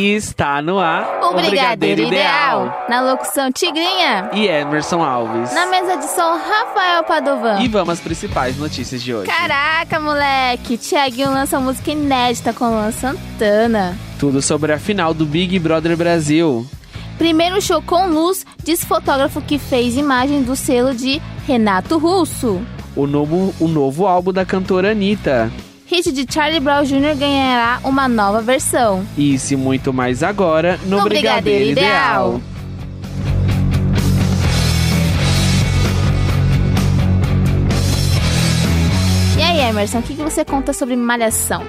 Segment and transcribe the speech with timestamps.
[0.00, 2.86] E está no ar O Brigadeiro Ideal.
[2.88, 4.30] Na locução Tigrinha.
[4.32, 5.52] e Emerson Alves.
[5.52, 7.60] Na mesa de som Rafael Padovan.
[7.60, 9.30] E vamos às principais notícias de hoje.
[9.30, 10.78] Caraca, moleque!
[10.78, 13.94] Tiaguinho lança música inédita com Luan Santana.
[14.18, 16.66] Tudo sobre a final do Big Brother Brasil.
[17.18, 22.58] Primeiro show com luz, diz fotógrafo que fez imagem do selo de Renato Russo.
[22.96, 25.52] O novo, o novo álbum da cantora Anitta.
[25.90, 27.16] Hit de Charlie Brown Jr.
[27.18, 29.04] ganhará uma nova versão.
[29.18, 32.28] Isso e muito mais agora no, No Brigadeiro, Brigadeiro Ideal.
[32.28, 32.50] Ideal.
[39.36, 41.64] E aí, Emerson, o que, que você conta sobre Malhação?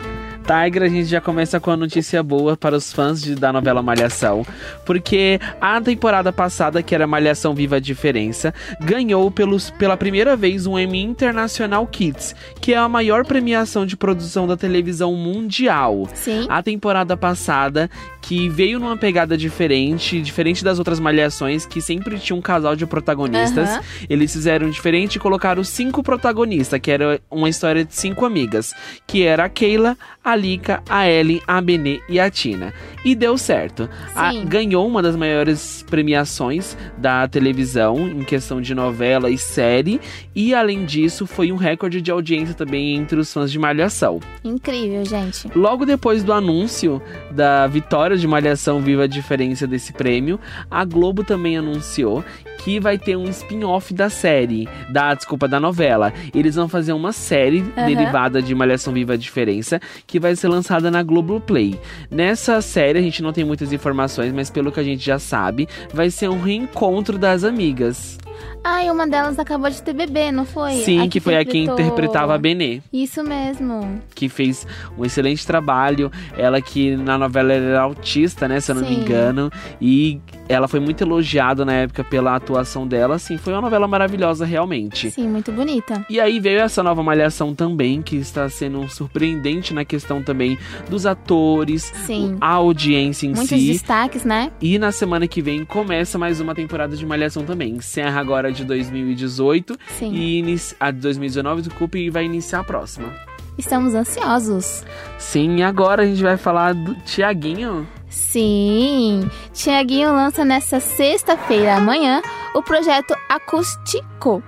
[0.52, 3.82] Tiger, a gente já começa com a notícia boa para os fãs de, da novela
[3.82, 4.46] Malhação,
[4.86, 10.68] porque a temporada passada, que era Malhação Viva a Diferença, ganhou pelos, pela primeira vez
[10.68, 16.10] um Emmy International Kids, que é a maior premiação de produção da televisão mundial.
[16.14, 16.46] Sim.
[16.50, 17.90] A temporada passada,
[18.22, 22.86] que veio numa pegada diferente, diferente das outras malhações, que sempre tinha um casal de
[22.86, 23.80] protagonistas.
[24.10, 28.74] Eles fizeram diferente e colocaram cinco protagonistas, que era uma história de cinco amigas,
[29.08, 32.74] que era a Keila, a Lika, a Ellen, a Benê e a Tina.
[33.06, 33.90] E deu certo.
[34.16, 40.00] A- ganhou uma das maiores premiações da televisão em questão de novela e série.
[40.36, 44.20] E além disso, foi um recorde de audiência também entre os fãs de Malhação.
[44.44, 45.50] Incrível, gente.
[45.56, 51.24] Logo depois do anúncio da vitória de Malhação Viva a Diferença desse prêmio, a Globo
[51.24, 52.24] também anunciou
[52.64, 56.14] que vai ter um spin-off da série, da desculpa, da novela.
[56.34, 57.86] Eles vão fazer uma série Aham.
[57.88, 61.80] derivada de Malhação Viva a Diferença, que vai ser lançada na Globoplay.
[62.10, 65.68] Nessa série a gente não tem muitas informações, mas pelo que a gente já sabe,
[65.94, 68.18] vai ser um reencontro das amigas.
[68.64, 70.74] Ah, e uma delas acabou de ter bebê, não foi?
[70.74, 72.82] Sim, A que foi a que interpretou- interpretava a Benê.
[72.94, 74.02] Isso mesmo.
[74.16, 76.12] que fez um excelente trabalho.
[76.38, 79.02] Ela que na novela era autista, né, se eu não me Sim.
[79.02, 80.20] engano, e
[80.52, 85.12] ela foi muito elogiada na época pela atuação dela, assim, foi uma novela maravilhosa realmente.
[85.12, 86.06] Sim, muito bonita.
[86.10, 90.58] E aí veio essa nova malhação também, que está sendo surpreendente na questão também
[90.90, 92.38] dos atores, Sim.
[92.42, 93.72] a audiência em Muitos si.
[93.72, 94.52] destaques, né?
[94.62, 97.76] E na semana que vem começa mais uma temporada de Malhação também.
[97.76, 100.12] Encerra agora de 2018 Sim.
[100.14, 103.14] e inicia, a de 2019, desculpa, e vai iniciar a próxima.
[103.58, 104.84] Estamos ansiosos.
[105.18, 107.88] Sim, e agora a gente vai falar do Tiaguinho.
[108.12, 109.30] Sim.
[109.54, 112.22] Tiaguinho lança nesta sexta-feira, amanhã,
[112.54, 114.44] o projeto Acústico.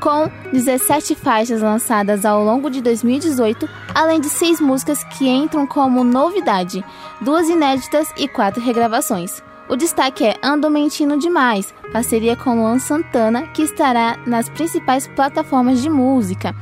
[0.00, 6.02] Com 17 faixas lançadas ao longo de 2018, além de seis músicas que entram como
[6.02, 6.84] novidade,
[7.20, 9.40] duas inéditas e quatro regravações.
[9.68, 15.80] O destaque é Ando Mentindo Demais, parceria com Luan Santana, que estará nas principais plataformas
[15.80, 16.54] de música.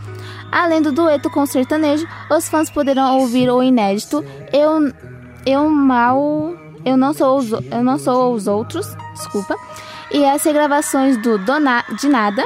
[0.53, 4.93] Além do dueto com o sertanejo, os fãs poderão ouvir o inédito Eu,
[5.47, 6.55] eu Mal.
[6.85, 9.57] Eu não, sou os, eu não sou os outros, desculpa.
[10.11, 12.43] E as regravações do Dona, de Nada,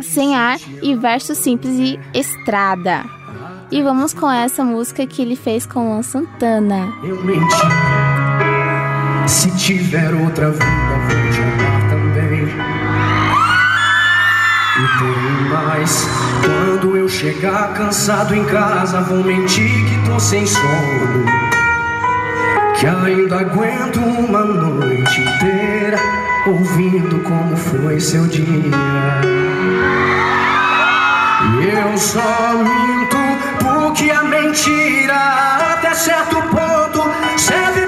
[0.00, 3.04] Sem Ar e Verso Simples e Estrada.
[3.70, 6.92] E vamos com essa música que ele fez com Luan Santana.
[7.02, 7.44] Eu menti.
[9.26, 12.44] Se tiver outra vida, vou te amar também.
[14.76, 16.06] E tem mais.
[16.44, 21.53] Quando eu chegar cansado em casa, vou mentir que tô sem sono.
[22.78, 25.96] Que ainda aguento uma noite inteira
[26.46, 28.44] ouvindo como foi seu dia.
[31.60, 33.16] E eu só minto
[33.62, 35.14] porque a mentira,
[35.72, 37.02] até certo ponto,
[37.36, 37.86] serve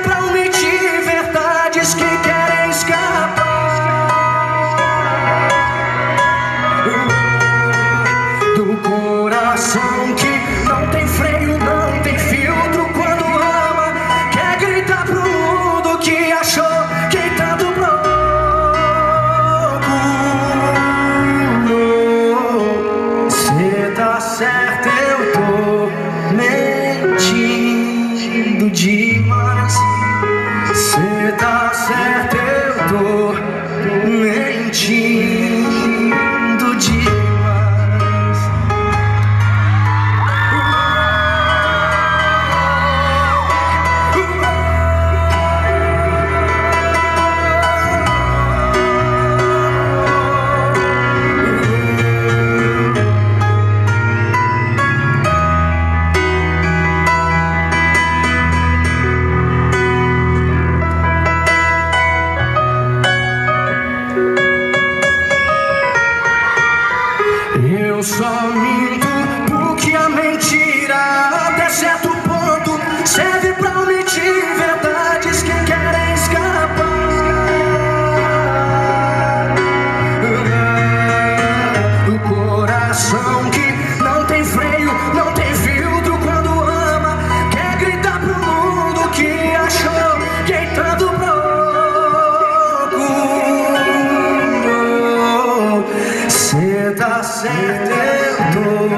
[97.46, 98.88] certo, eu tô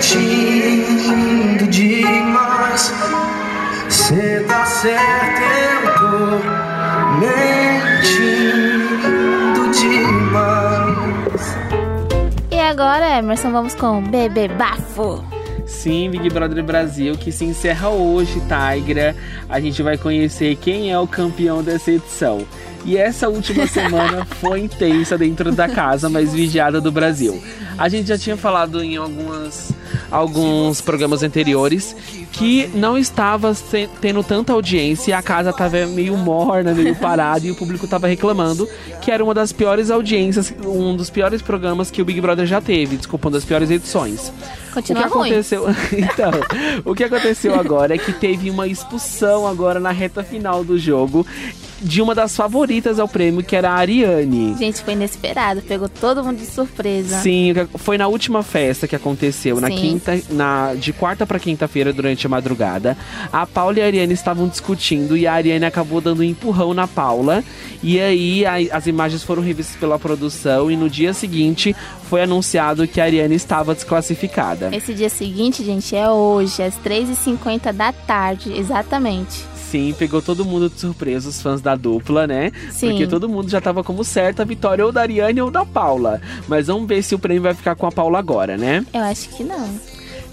[0.00, 2.92] mentindo demais.
[3.88, 5.42] Cê tá certo,
[5.72, 6.18] eu tô
[8.00, 8.50] mentindo
[9.72, 11.42] demais.
[12.50, 15.24] E agora, Emerson, vamos com Bebê Bafo.
[15.66, 18.42] Sim, Big Brother Brasil, que se encerra hoje,
[18.74, 19.14] Tigra.
[19.48, 22.44] A gente vai conhecer quem é o campeão dessa edição.
[22.84, 27.42] E essa última semana foi intensa dentro da casa mais vigiada do Brasil.
[27.76, 29.72] A gente já tinha falado em algumas,
[30.10, 31.94] alguns programas anteriores
[32.32, 33.54] que não estava
[34.00, 38.68] tendo tanta audiência, a casa estava meio morna, meio parada e o público estava reclamando
[39.00, 42.60] que era uma das piores audiências, um dos piores programas que o Big Brother já
[42.60, 44.32] teve, desculpa, uma das piores edições.
[44.72, 45.66] Continua o que aconteceu?
[45.92, 46.30] então,
[46.84, 51.26] o que aconteceu agora é que teve uma expulsão agora na reta final do jogo
[51.80, 54.54] de uma das favoritas ao prêmio, que era a Ariane.
[54.58, 57.20] Gente, foi inesperado, pegou todo mundo de surpresa.
[57.20, 59.76] Sim, foi na última festa que aconteceu, na Sim.
[59.76, 62.96] quinta, na de quarta pra quinta-feira durante a madrugada.
[63.32, 66.86] A Paula e a Ariane estavam discutindo e a Ariane acabou dando um empurrão na
[66.86, 67.42] Paula.
[67.82, 71.74] E aí a- as imagens foram revistas pela produção e no dia seguinte
[72.08, 74.68] foi anunciado que a Ariane estava desclassificada.
[74.74, 79.44] Esse dia seguinte, gente, é hoje, às 3h50 da tarde, exatamente.
[79.70, 82.50] Sim, pegou todo mundo de surpresa, os fãs da dupla, né?
[82.72, 82.88] Sim.
[82.88, 86.20] Porque todo mundo já tava como certa a vitória ou da Ariane ou da Paula.
[86.48, 88.84] Mas vamos ver se o prêmio vai ficar com a Paula agora, né?
[88.92, 89.78] Eu acho que não.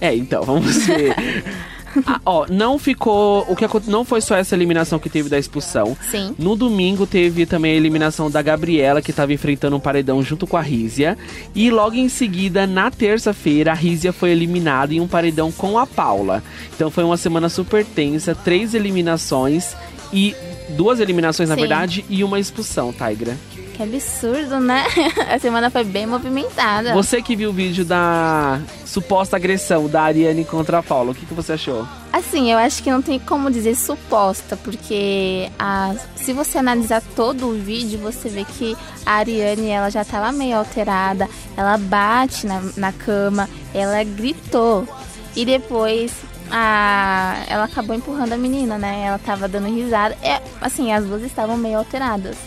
[0.02, 1.16] É, então, vamos ver.
[2.06, 3.46] Ah, ó, não ficou.
[3.50, 5.98] O que não foi só essa eliminação que teve da expulsão.
[6.10, 6.36] Sim.
[6.38, 10.58] No domingo teve também a eliminação da Gabriela, que estava enfrentando um paredão junto com
[10.58, 11.18] a Rízia.
[11.56, 15.86] E logo em seguida, na terça-feira, a Rízia foi eliminada em um paredão com a
[15.86, 16.44] Paula.
[16.76, 19.76] Então foi uma semana super tensa, três eliminações
[20.12, 20.36] e.
[20.70, 21.62] Duas eliminações, na Sim.
[21.62, 23.38] verdade, e uma expulsão, Tigra.
[23.78, 24.84] Que absurdo, né?
[25.30, 26.96] A semana foi bem movimentada.
[26.96, 31.28] Você que viu o vídeo da suposta agressão da Ariane contra a Paula, o que,
[31.28, 31.88] que você achou?
[32.12, 37.50] Assim, eu acho que não tem como dizer suposta, porque a, se você analisar todo
[37.50, 38.76] o vídeo, você vê que
[39.06, 44.88] a Ariane ela já tava meio alterada, ela bate na, na cama, ela gritou.
[45.36, 46.12] E depois
[46.50, 49.04] a, ela acabou empurrando a menina, né?
[49.06, 50.18] Ela tava dando risada.
[50.24, 52.38] É, assim, as duas estavam meio alteradas.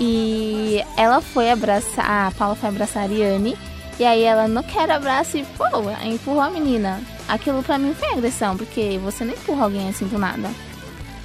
[0.00, 3.56] E ela foi abraçar, a Paula foi abraçar a Ariane.
[3.98, 5.64] E aí ela não quer abraço e, pô,
[6.04, 7.00] empurrou a menina.
[7.28, 10.50] Aquilo pra mim foi agressão, porque você não empurra alguém assim do nada.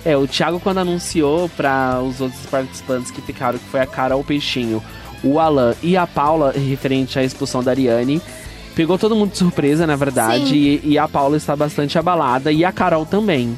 [0.06, 4.24] É, o Thiago quando anunciou para os outros participantes que ficaram, que foi a Carol
[4.24, 4.82] Peixinho,
[5.24, 8.22] o Alan e a Paula, referente à expulsão da Ariane,
[8.76, 12.64] pegou todo mundo de surpresa, na verdade, e, e a Paula está bastante abalada, e
[12.64, 13.58] a Carol também.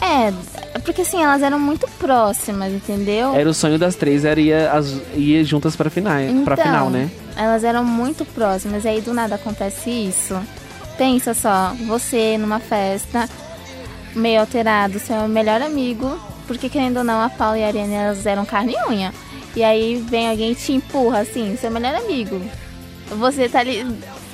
[0.00, 0.32] É,
[0.80, 3.34] porque assim, elas eram muito próximas, entendeu?
[3.34, 6.14] Era o sonho das três, era ir, as, ir juntas para final,
[6.44, 7.10] pra Então, final, né?
[7.36, 10.34] Elas eram muito próximas, e aí do nada acontece isso.
[10.96, 13.28] Pensa só, você numa festa,
[14.14, 18.26] meio alterado, seu melhor amigo, porque querendo ou não, a Paula e a Ariane elas
[18.26, 19.12] eram carne e unha.
[19.54, 22.40] E aí vem alguém e te empurra, assim, seu melhor amigo.
[23.08, 23.86] Você tá ali.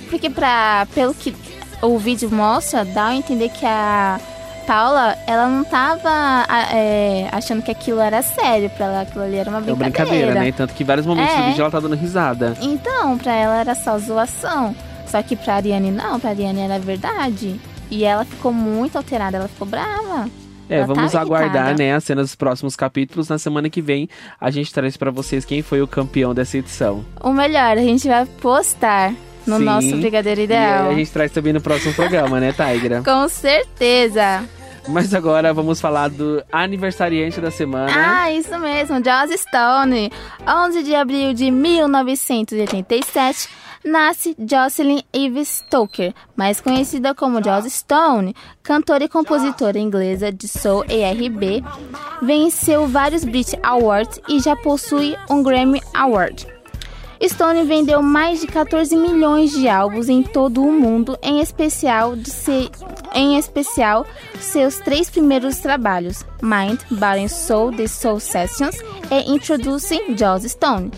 [0.09, 0.87] Porque pra.
[0.95, 1.35] Pelo que
[1.83, 4.21] o vídeo mostra, dá a entender que a
[4.69, 9.49] Paula, ela não tava é, achando que aquilo era sério pra ela, aquilo ali era
[9.49, 10.27] uma É uma brincadeira.
[10.27, 10.53] brincadeira, né?
[10.53, 11.47] Tanto que em vários momentos do É.
[11.49, 12.55] vídeo ela tá dando risada.
[12.61, 14.77] Então, pra ela era só zoação.
[15.07, 17.59] Só que pra Ariane não, pra Ariane era verdade.
[17.91, 20.29] E ela ficou muito alterada, ela ficou brava.
[20.69, 23.27] É, Ela vamos tá aguardar, né, as cenas dos próximos capítulos.
[23.31, 24.07] Na semana que vem,
[24.39, 27.03] a gente traz pra vocês quem foi o campeão dessa edição.
[27.23, 29.15] O melhor, a gente vai postar
[29.47, 29.65] no Sim.
[29.65, 30.89] nosso Brigadeiro E Ideal.
[30.89, 33.01] aí a gente traz também no próximo programa, né, Tigra?
[33.11, 34.45] Com certeza.
[34.87, 37.91] Mas agora vamos falar do aniversariante da semana.
[37.95, 40.13] Ah, isso mesmo, Joss Stone.
[40.47, 43.49] 11 de abril de 1987,
[43.85, 50.85] nasce Jocelyn Eve Stoker, mais conhecida como Joss Stone, cantora e compositora inglesa de soul
[50.89, 51.63] e R&B.
[52.23, 56.58] Venceu vários Brit Awards e já possui um Grammy Award.
[57.23, 62.31] Stone vendeu mais de 14 milhões de álbuns em todo o mundo, em especial, de
[62.31, 62.71] se-
[63.15, 64.07] em especial
[64.41, 68.77] seus três primeiros trabalhos, Mind, Body and Soul, The Soul Sessions
[69.11, 70.91] e Introducing Joss Stone.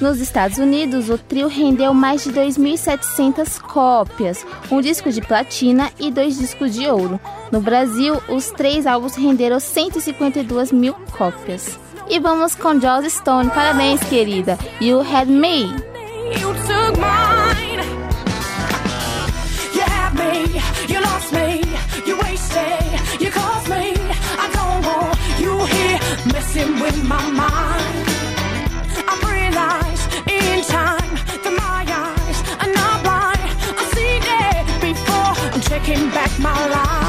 [0.00, 6.10] Nos Estados Unidos, o trio rendeu mais de 2.700 cópias, um disco de platina e
[6.10, 7.18] dois discos de ouro.
[7.50, 11.78] No Brasil, os três álbuns renderam 152 mil cópias.
[12.08, 13.50] E vamos com Joss Stone.
[13.50, 14.56] Parabéns, querida.
[14.80, 15.64] You Had Me.
[16.40, 17.82] You took mine.
[19.74, 21.60] You had me, you lost me,
[22.06, 23.94] you wasted, you caused me.
[24.38, 25.98] I don't want you here
[26.32, 28.06] messing with my mind.
[29.08, 33.50] I've realized in time that my eyes are not blind.
[33.78, 35.34] I've seen it before.
[35.52, 37.05] I'm taking back my life.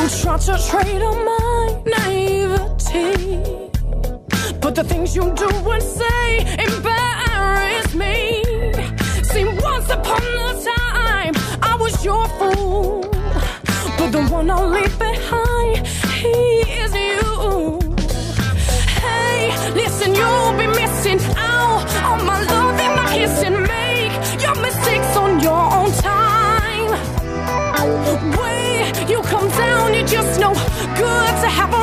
[0.00, 3.70] You tried to trade on my naivety.
[4.60, 8.44] But the things you do and say embarrass me.
[9.24, 13.00] See, once upon a time, I was your fool.
[13.98, 15.84] But the one I'll leave behind,
[16.22, 16.36] he
[16.82, 17.80] is you.
[19.04, 21.67] Hey, listen, you'll be missing out
[31.48, 31.77] to have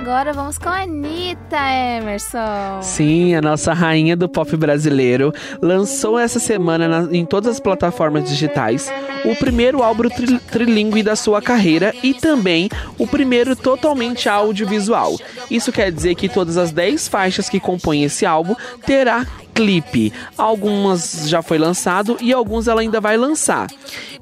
[0.00, 1.58] agora vamos com a Anitta
[1.98, 2.80] Emerson.
[2.80, 5.30] Sim, a nossa rainha do pop brasileiro
[5.60, 8.90] lançou essa semana na- em todas as plataformas digitais
[9.26, 15.18] o primeiro álbum tri trilingue da sua carreira e também o primeiro totalmente audiovisual.
[15.50, 18.54] Isso quer dizer que todas as 10 faixas que compõem esse álbum
[18.86, 20.12] terá clipe.
[20.36, 23.66] Algumas já foi lançado e alguns ela ainda vai lançar.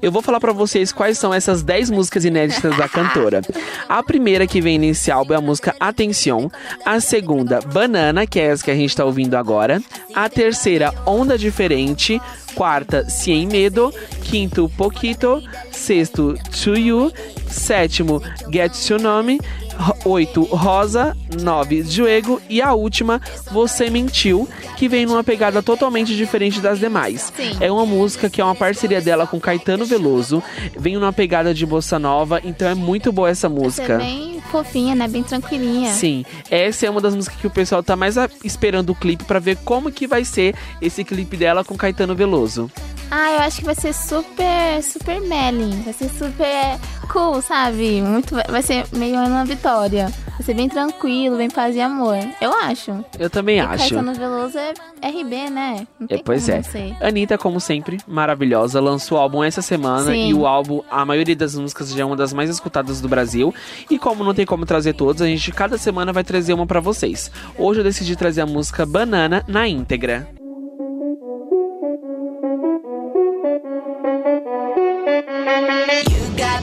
[0.01, 3.41] Eu vou falar pra vocês quais são essas 10 músicas inéditas da cantora.
[3.87, 6.51] A primeira que vem nesse álbum é a música Atenção,
[6.85, 9.81] a segunda Banana, que é essa que a gente tá ouvindo agora,
[10.13, 12.21] a terceira Onda Diferente,
[12.55, 13.93] quarta Sem Medo,
[14.23, 17.11] quinto Poquito, sexto To You,
[17.47, 18.21] sétimo
[18.51, 19.39] Get Your Nome,
[19.79, 23.21] ro- oito Rosa, nove Juego e a última
[23.51, 27.31] Você Mentiu, que vem numa pegada totalmente diferente das demais.
[27.35, 27.57] Sim.
[27.59, 30.43] É uma música que é uma parceria dela com Caetano Veloso,
[30.77, 33.97] vem numa pegada de bossa nova, então é muito boa essa Você é música.
[33.97, 35.07] bem fofinha, né?
[35.07, 35.91] Bem tranquilinha.
[35.93, 39.39] Sim, essa é uma das músicas que o pessoal tá mais esperando o clipe pra
[39.39, 42.69] ver como que vai ser esse clipe dela com Caetano Veloso.
[43.11, 45.81] Ah, eu acho que vai ser super, super Melin.
[45.81, 46.79] Vai ser super
[47.11, 48.01] cool, sabe?
[48.01, 50.11] Muito, vai ser meio uma vitória.
[50.39, 52.17] Vai ser bem tranquilo, bem paz e amor.
[52.39, 53.03] Eu acho.
[53.19, 53.89] Eu também E acho.
[53.89, 54.73] Caetano Veloso é
[55.09, 55.85] RB, né?
[56.07, 57.05] É, pois como é.
[57.05, 60.29] Anitta, como sempre, maravilhosa, lançou o álbum essa semana Sim.
[60.29, 63.53] e o álbum, a maioria das músicas já é uma das mais escutadas do Brasil.
[63.89, 66.79] E como não tem como trazer todas, a gente cada semana vai trazer uma pra
[66.79, 67.29] vocês.
[67.57, 70.38] Hoje eu decidi trazer a música Banana na íntegra.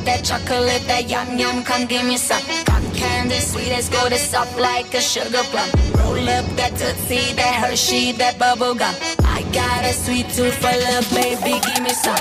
[0.06, 2.42] That chocolate, that yum yum, come give me some.
[2.64, 5.68] Cotton candy, sweet as gold, it's soft like a sugar plum.
[5.98, 8.94] Roll up that tootsie, that Hershey, that bubble gum.
[9.20, 12.16] I got a sweet tooth for love, baby, give me some.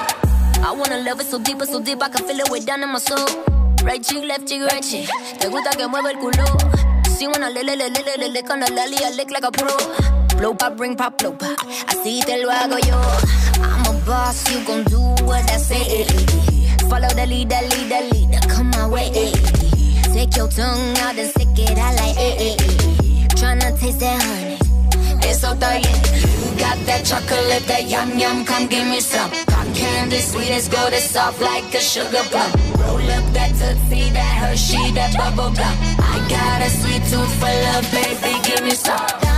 [0.66, 2.90] I wanna love it so deep, so deep, I can feel it way down in
[2.90, 3.26] my soul.
[3.84, 5.08] Right cheek, left cheek, right cheek.
[5.40, 6.46] Te gusta que mueva el culo.
[7.16, 9.52] See when I le le le le lick on the lolly, I lick like a
[9.52, 9.78] pro.
[10.40, 11.58] Blow pop, ring pop, blow pop.
[11.88, 12.98] Así te lo hago yo.
[13.62, 16.55] I'm a boss, you gon' do what I say.
[16.90, 19.10] Follow the leader, leader, leader, come my way.
[20.14, 23.28] Take your tongue out and stick it out like eh, eh, eh.
[23.36, 24.58] Tryna taste that honey.
[25.28, 25.84] It's so tight.
[25.84, 29.30] You got that chocolate, that yum yum, come give me some.
[29.48, 32.52] Cotton candy, sweet as gold, it's soft like a sugar plum.
[32.80, 35.76] Roll up that tootsie, that Hershey, that bubble gum.
[36.00, 39.35] I got a sweet tooth for love, baby, give me some.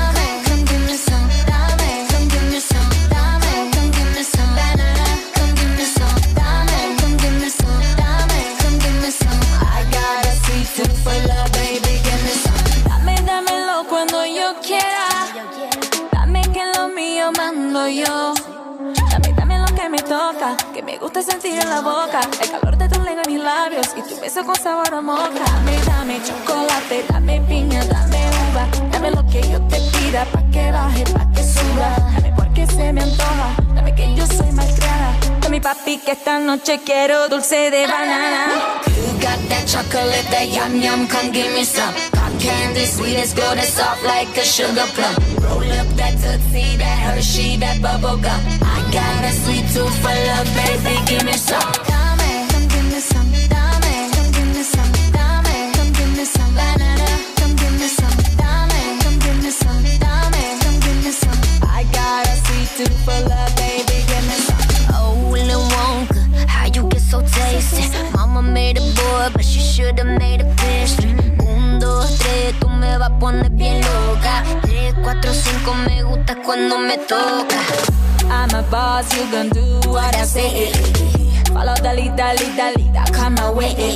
[17.77, 18.33] Mando yo.
[19.35, 22.21] Dame lo que me toca, que me gusta sentir en la boca.
[22.41, 25.43] El calor de tu lengua en mis labios y tu beso con sabor a moca.
[25.45, 28.19] Dame, dame chocolate, dame piña, dame
[28.49, 28.67] uva.
[28.91, 31.89] Dame lo que yo te pida, pa' que baje, pa' que suba.
[32.13, 35.13] Dame porque se me antoja, dame que yo soy malcriada.
[35.41, 38.81] Dame papi que esta noche quiero dulce de banana.
[38.85, 41.93] You got that chocolate, that yum yum, come give me some.
[42.39, 45.15] Candy, sweet as gold, and soft like a sugar plum.
[45.41, 48.41] Roll up that tootsie, that Hershey, that bubble gum.
[48.61, 51.96] I got a sweet tooth for love, baby, give me some.
[73.19, 74.43] Poner bien loca.
[74.61, 77.59] Tres, cuatro, cinco, me gusta cuando me toca.
[78.29, 80.71] I'm a boss, you gon' do what I say.
[81.53, 83.95] Follow the lead, the lead, the lead, come my way.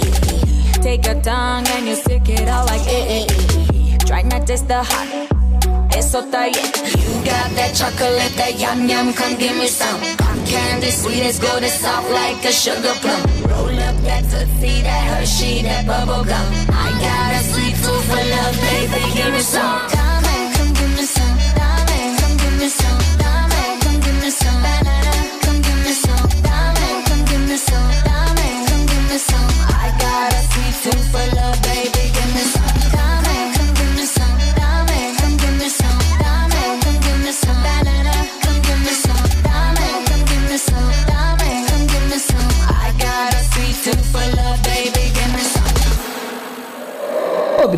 [0.82, 3.98] Take your tongue and you stick it out like eh, eh, eh.
[4.06, 5.32] Try not taste the hot.
[5.94, 6.72] Eso está bien.
[6.98, 10.00] You got that chocolate, that yum yum, come give me some.
[10.18, 13.22] Cotton candy, sweet as gold, it's soft like a sugar plum.
[13.44, 16.46] Roll up that tootsie, that Hershey, that bubble gum.
[16.72, 17.71] I got a sweet
[18.12, 19.88] for love, baby, give me some.
[19.90, 21.38] Come give me some.
[21.58, 23.00] Dame, come give me some.
[23.22, 24.62] Dame, come give me some.
[25.44, 26.28] Come give me some.
[26.46, 27.90] Dame, come give me some.
[28.68, 29.52] Come give me some.
[29.84, 31.60] I got a sweet tooth for love,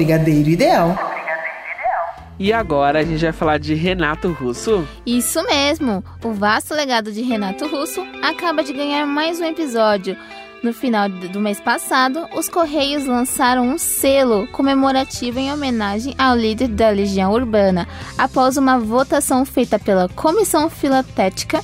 [0.03, 0.97] Brigadeiro Ideal.
[2.37, 4.85] E agora a gente vai falar de Renato Russo.
[5.05, 6.03] Isso mesmo!
[6.21, 10.17] O vasto legado de Renato Russo acaba de ganhar mais um episódio.
[10.61, 16.67] No final do mês passado, os Correios lançaram um selo comemorativo em homenagem ao líder
[16.67, 21.61] da Legião Urbana, após uma votação feita pela Comissão Filatética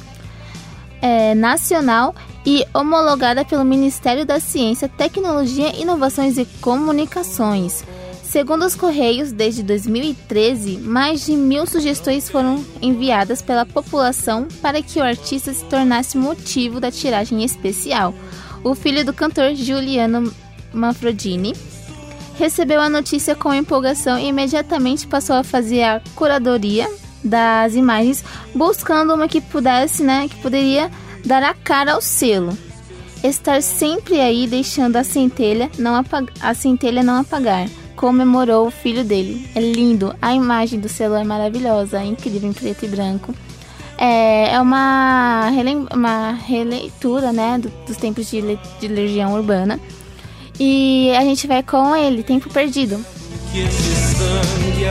[1.01, 2.15] eh, Nacional
[2.45, 7.83] e homologada pelo Ministério da Ciência, Tecnologia, Inovações e Comunicações.
[8.29, 14.99] Segundo os Correios, desde 2013, mais de mil sugestões foram enviadas pela população para que
[14.99, 18.13] o artista se tornasse motivo da tiragem especial.
[18.63, 20.31] O filho do cantor Giuliano
[20.71, 21.55] Manfrodini
[22.37, 26.87] recebeu a notícia com empolgação e imediatamente passou a fazer a curadoria
[27.23, 30.91] das imagens, buscando uma que pudesse, né, que poderia
[31.25, 32.55] dar a cara ao selo.
[33.23, 37.67] Estar sempre aí deixando a centelha não apag a centelha não apagar.
[37.99, 39.45] Comemorou o filho dele.
[39.53, 40.15] É lindo.
[40.21, 43.35] A imagem do selo é maravilhosa, é incrível em preto e branco.
[43.97, 49.77] É, é uma, relem- uma releitura, né, do- dos tempos de, le- de Legião Urbana.
[50.57, 53.03] E a gente vai com ele, Tempo Perdido.
[53.51, 54.85] que esse sangue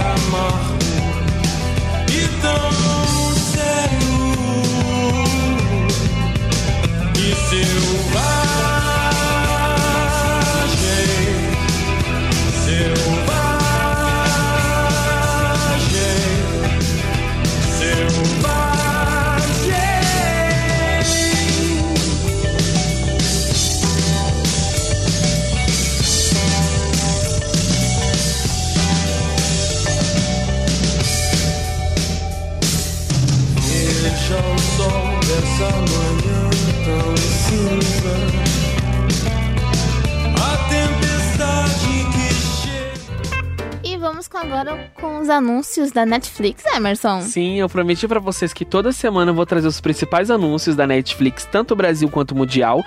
[44.19, 47.21] vamos com agora com os anúncios da Netflix, Emerson.
[47.21, 50.89] Sim, eu prometi pra vocês que toda semana eu vou trazer os principais anúncios da
[50.89, 52.85] Netflix, tanto Brasil quanto mundial.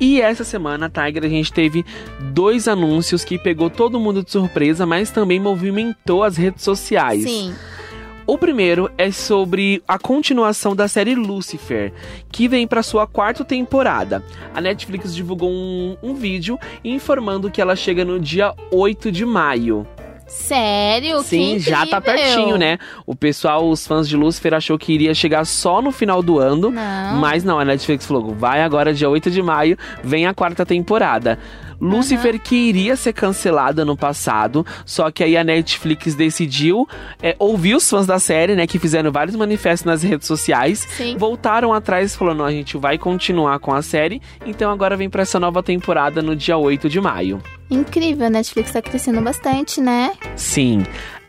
[0.00, 1.84] E essa semana, Tiger, a gente teve
[2.32, 7.22] dois anúncios que pegou todo mundo de surpresa, mas também movimentou as redes sociais.
[7.22, 7.54] Sim.
[8.26, 11.92] O primeiro é sobre a continuação da série Lucifer,
[12.28, 14.20] que vem para sua quarta temporada.
[14.52, 19.86] A Netflix divulgou um, um vídeo informando que ela chega no dia 8 de maio.
[20.32, 21.22] Sério?
[21.22, 22.78] Sim, já tá pertinho, né?
[23.06, 26.70] O pessoal, os fãs de Lucifer, achou que iria chegar só no final do ano.
[26.70, 27.16] Não.
[27.18, 31.38] Mas não, a Netflix falou: vai agora, dia 8 de maio, vem a quarta temporada.
[31.82, 36.88] Lucifer que iria ser cancelada no passado, só que aí a Netflix decidiu
[37.20, 41.16] é, ouvir os fãs da série, né, que fizeram vários manifestos nas redes sociais, Sim.
[41.18, 45.40] voltaram atrás falando, a gente vai continuar com a série, então agora vem pra essa
[45.40, 47.42] nova temporada no dia 8 de maio.
[47.68, 50.12] Incrível, a Netflix tá crescendo bastante, né?
[50.36, 50.84] Sim.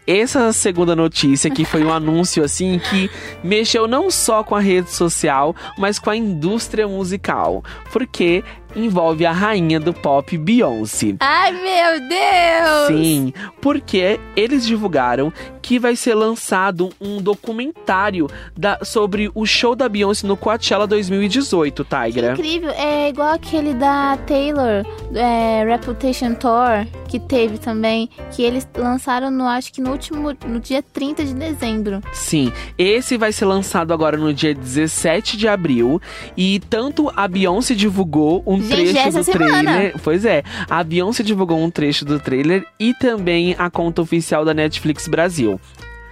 [0.06, 3.10] Essa segunda notícia que foi um anúncio assim que
[3.42, 8.44] mexeu não só com a rede social, mas com a indústria musical, porque
[8.76, 11.16] envolve a rainha do pop Beyoncé.
[11.20, 12.88] Ai, meu Deus!
[12.88, 15.32] Sim, porque eles divulgaram
[15.64, 21.84] que vai ser lançado um documentário da- sobre o show da Beyoncé no Coachella 2018,
[21.86, 22.34] Tigra.
[22.34, 29.32] Incrível, é igual aquele da Taylor, é, Reputation Tour, que teve também, que eles lançaram
[29.32, 32.02] no, acho que no último, no dia 30 de dezembro.
[32.12, 36.02] Sim, esse vai ser lançado agora no dia 17 de abril
[36.36, 39.64] e tanto a Beyoncé divulgou um Gente, trecho do semana.
[39.72, 39.96] trailer.
[40.04, 44.54] Pois é, a Beyoncé divulgou um trecho do trailer e também a conta oficial da
[44.54, 45.53] Netflix Brasil.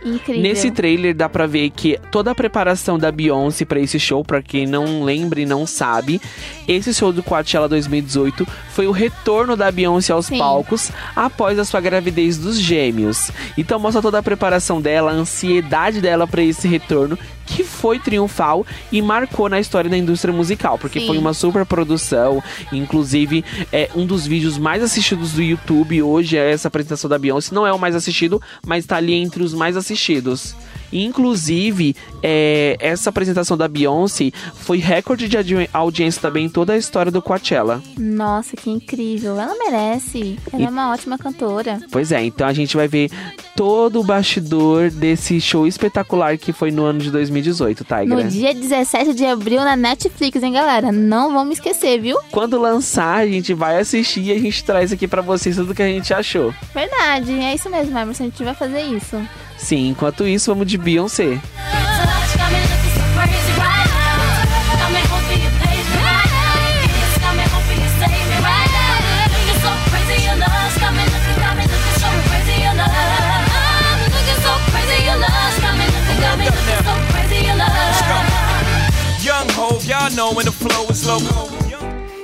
[0.03, 0.41] Incrível.
[0.41, 4.41] Nesse trailer dá pra ver que toda a preparação da Beyoncé pra esse show, pra
[4.41, 6.19] quem não lembra e não sabe,
[6.67, 10.39] esse show do Coachella 2018 foi o retorno da Beyoncé aos Sim.
[10.39, 13.31] palcos após a sua gravidez dos gêmeos.
[13.57, 17.17] Então mostra toda a preparação dela, a ansiedade dela pra esse retorno,
[17.51, 21.07] que foi triunfal e marcou na história da indústria musical, porque Sim.
[21.07, 26.51] foi uma super produção, inclusive é um dos vídeos mais assistidos do YouTube hoje é
[26.51, 29.75] essa apresentação da Beyoncé, não é o mais assistido, mas tá ali entre os mais
[29.75, 30.55] assistidos.
[30.91, 36.77] Inclusive, é, essa apresentação da Beyoncé foi recorde de audi- audiência também em toda a
[36.77, 37.81] história do Coachella.
[37.97, 39.39] Nossa, que incrível.
[39.39, 40.37] Ela merece.
[40.51, 41.79] Ela E- é uma ótima cantora.
[41.91, 43.09] Pois é, então a gente vai ver
[43.55, 48.05] todo o bastidor desse show espetacular que foi no ano de 2018, Tigra.
[48.05, 50.91] No dia 17 de abril na Netflix, hein, galera?
[50.91, 52.17] Não vamos esquecer, viu?
[52.31, 55.81] Quando lançar, a gente vai assistir e a gente traz aqui pra vocês tudo que
[55.81, 56.53] a gente achou.
[56.73, 58.23] Verdade, é isso mesmo, Emerson.
[58.23, 59.17] A gente vai fazer isso.
[59.61, 61.39] Sim, enquanto isso, vamos de Beyoncé.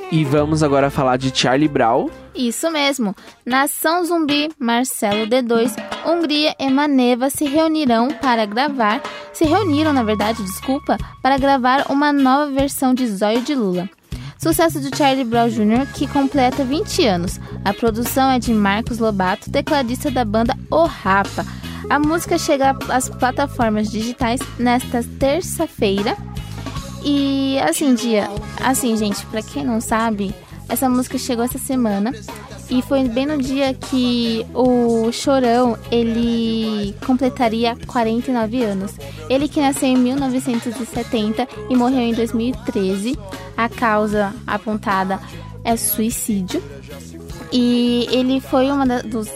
[0.10, 2.10] E vamos agora falar de Charlie Brown.
[2.38, 3.16] Isso mesmo.
[3.44, 5.74] Nação Zumbi, Marcelo D2,
[6.06, 9.02] Hungria e Maneva se reunirão para gravar,
[9.34, 13.90] se reuniram, na verdade, desculpa, para gravar uma nova versão de Zóio de Lula.
[14.38, 17.40] Sucesso de Charlie Brown Jr., que completa 20 anos.
[17.66, 21.44] A produção é de Marcos Lobato, tecladista da banda O Rapa.
[21.90, 26.16] A música chega às plataformas digitais nesta terça-feira.
[27.04, 28.30] E assim, dia,
[28.64, 30.36] assim, gente, pra quem não sabe,
[30.70, 32.14] essa música chegou essa semana
[32.70, 38.92] e foi bem no dia que o Chorão, ele completaria 49 anos.
[39.30, 43.18] Ele que nasceu em 1970 e morreu em 2013.
[43.56, 45.20] A causa apontada
[45.64, 46.62] é suicídio.
[47.52, 49.30] E ele foi da- dos,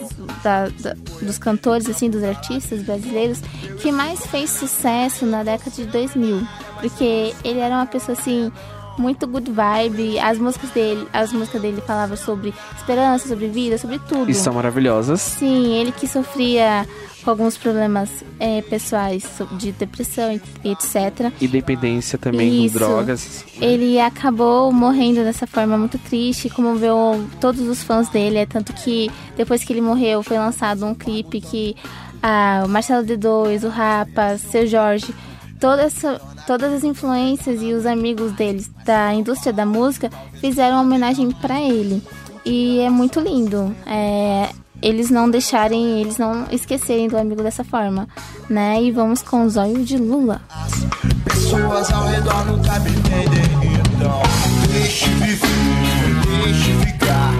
[1.22, 3.40] dos cantores, assim, dos artistas brasileiros
[3.80, 6.46] que mais fez sucesso na década de 2000.
[6.80, 8.52] Porque ele era uma pessoa, assim,
[8.98, 10.18] muito good vibe.
[10.18, 14.30] As músicas dele, as músicas dele falavam sobre esperança, sobre vida, sobre tudo.
[14.30, 15.20] E são maravilhosas.
[15.20, 16.86] Sim, ele que sofria
[17.24, 20.32] com alguns problemas eh, pessoais so- de depressão
[20.64, 21.32] e etc.
[21.40, 22.72] E dependência também Isso.
[22.78, 23.44] com drogas.
[23.60, 28.38] Ele acabou morrendo dessa forma muito triste, comoveu todos os fãs dele.
[28.38, 31.76] É tanto que depois que ele morreu foi lançado um clipe que
[32.20, 35.14] ah, o Marcelo D2, o Rapa, seu Jorge,
[35.62, 40.82] toda essa, todas as influências e os amigos deles da indústria da música fizeram uma
[40.82, 42.02] homenagem para ele.
[42.44, 43.72] E é muito lindo.
[43.86, 44.48] É,
[44.82, 48.08] eles não deixarem, eles não esquecerem do amigo dessa forma,
[48.50, 48.82] né?
[48.82, 50.42] E vamos com o zóio de Lula.
[51.26, 54.20] Pessoas ao redor nunca me entendem, então
[54.72, 55.48] deixe viver,
[56.42, 57.30] deixe ficar,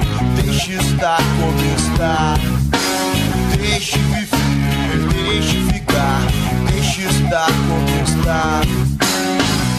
[0.40, 2.34] deixe estar como está.
[3.58, 6.41] Deixe viver, deixe ficar,
[7.40, 8.60] como está.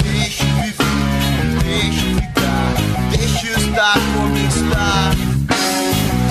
[0.01, 2.73] Deixe viver, deixe ficar,
[3.11, 5.11] deixe estar como está.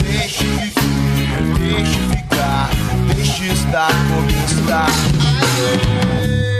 [0.02, 2.70] Deixe viver, deixe ficar,
[3.14, 3.92] deixe estar
[4.44, 4.87] está.
[5.40, 6.52] Aê!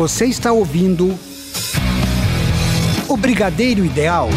[0.00, 1.14] Você está ouvindo
[3.06, 4.30] o Brigadeiro Ideal.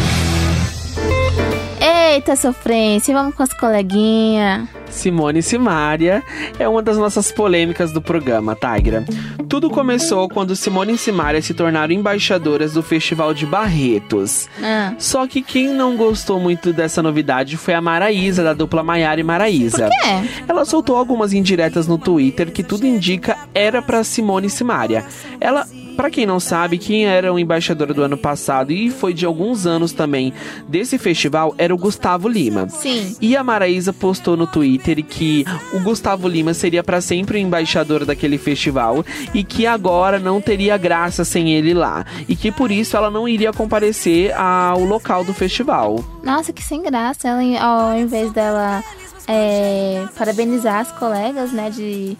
[2.26, 4.66] Eita, sofrência, vamos com as coleguinhas.
[4.88, 6.22] Simone Simaria
[6.58, 9.04] é uma das nossas polêmicas do programa, Tigra.
[9.46, 14.48] Tudo começou quando Simone e Simaria se tornaram embaixadoras do Festival de Barretos.
[14.62, 19.20] Ah, Só que quem não gostou muito dessa novidade foi a Maraísa, da dupla Maiara
[19.20, 19.90] e Maraísa.
[19.90, 20.42] por quê?
[20.48, 25.04] Ela soltou algumas indiretas no Twitter que tudo indica era pra Simone Simaria.
[25.38, 29.24] Ela, pra quem não sabe, quem era o embaixador do ano passado e foi de
[29.24, 30.32] alguns anos também
[30.68, 32.68] desse festival era o Gustavo Lima.
[32.68, 33.16] Sim.
[33.20, 38.04] E a Maraísa postou no Twitter que o Gustavo Lima seria pra sempre o embaixador
[38.04, 42.04] daquele festival e que agora não teria graça sem ele lá.
[42.28, 46.04] E que por isso ela não iria comparecer ao local do festival.
[46.22, 47.28] Nossa, que sem graça.
[47.28, 48.82] Ela, ao invés dela
[49.26, 52.16] é, parabenizar as colegas, né, de,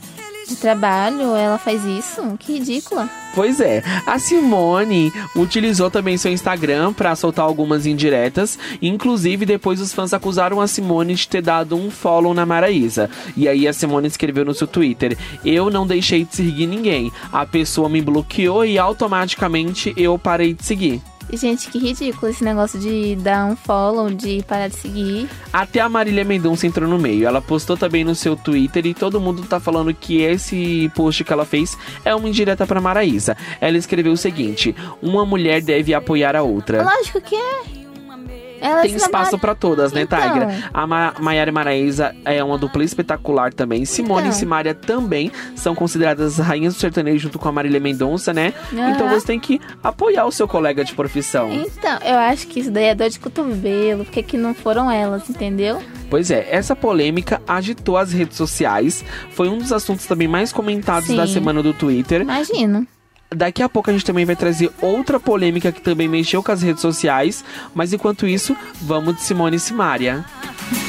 [0.47, 2.23] de trabalho, ela faz isso.
[2.39, 3.09] Que ridícula.
[3.35, 9.93] Pois é, a Simone utilizou também seu Instagram pra soltar algumas indiretas, inclusive depois os
[9.93, 13.11] fãs acusaram a Simone de ter dado um follow na Maraísa.
[13.37, 17.11] E aí a Simone escreveu no seu Twitter: "Eu não deixei de seguir ninguém.
[17.33, 22.79] A pessoa me bloqueou e automaticamente eu parei de seguir." Gente, que ridículo esse negócio
[22.79, 25.29] de dar um follow, de parar de seguir.
[25.53, 27.27] Até a Marília Mendonça entrou no meio.
[27.27, 31.33] Ela postou também no seu Twitter e todo mundo tá falando que esse post que
[31.33, 33.37] ela fez é uma indireta pra Maraísa.
[33.61, 37.84] Ela escreveu o seguinte: "Uma mulher deve apoiar a outra." Lógico que é.
[38.65, 40.19] Ela Tem espaço pra todas, né, Então.
[40.21, 40.49] Tigra?
[40.73, 43.85] A Ma Maiara Maraísa é uma dupla espetacular também.
[43.85, 44.31] Simone Então.
[44.31, 48.55] e Simaria também são consideradas rainhas do sertanejo junto com a Marília Mendonça, né?
[48.73, 48.91] Aham.
[48.93, 51.53] Então você tem que apoiar o seu colega de profissão.
[51.53, 55.29] Então, eu acho que isso daí é dor de cotovelo, porque que não foram elas,
[55.29, 55.83] entendeu?
[56.09, 59.05] Pois é, essa polêmica agitou as redes sociais.
[59.31, 61.35] Foi um dos assuntos também mais comentados da Sim.
[61.35, 62.23] semana do Twitter.
[62.23, 62.87] Imagino.
[63.35, 66.63] Daqui a pouco a gente também vai trazer outra polêmica que também mexeu com as
[66.63, 67.45] redes sociais.
[67.75, 70.25] Mas enquanto isso, vamos de Simone e Simaria.
[70.71, 70.84] Paga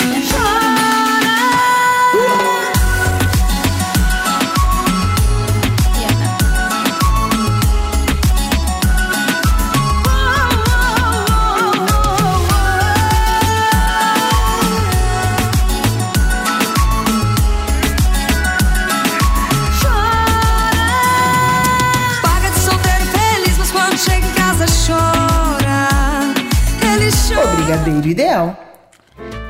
[27.66, 28.75] Brigadeiro Ideal.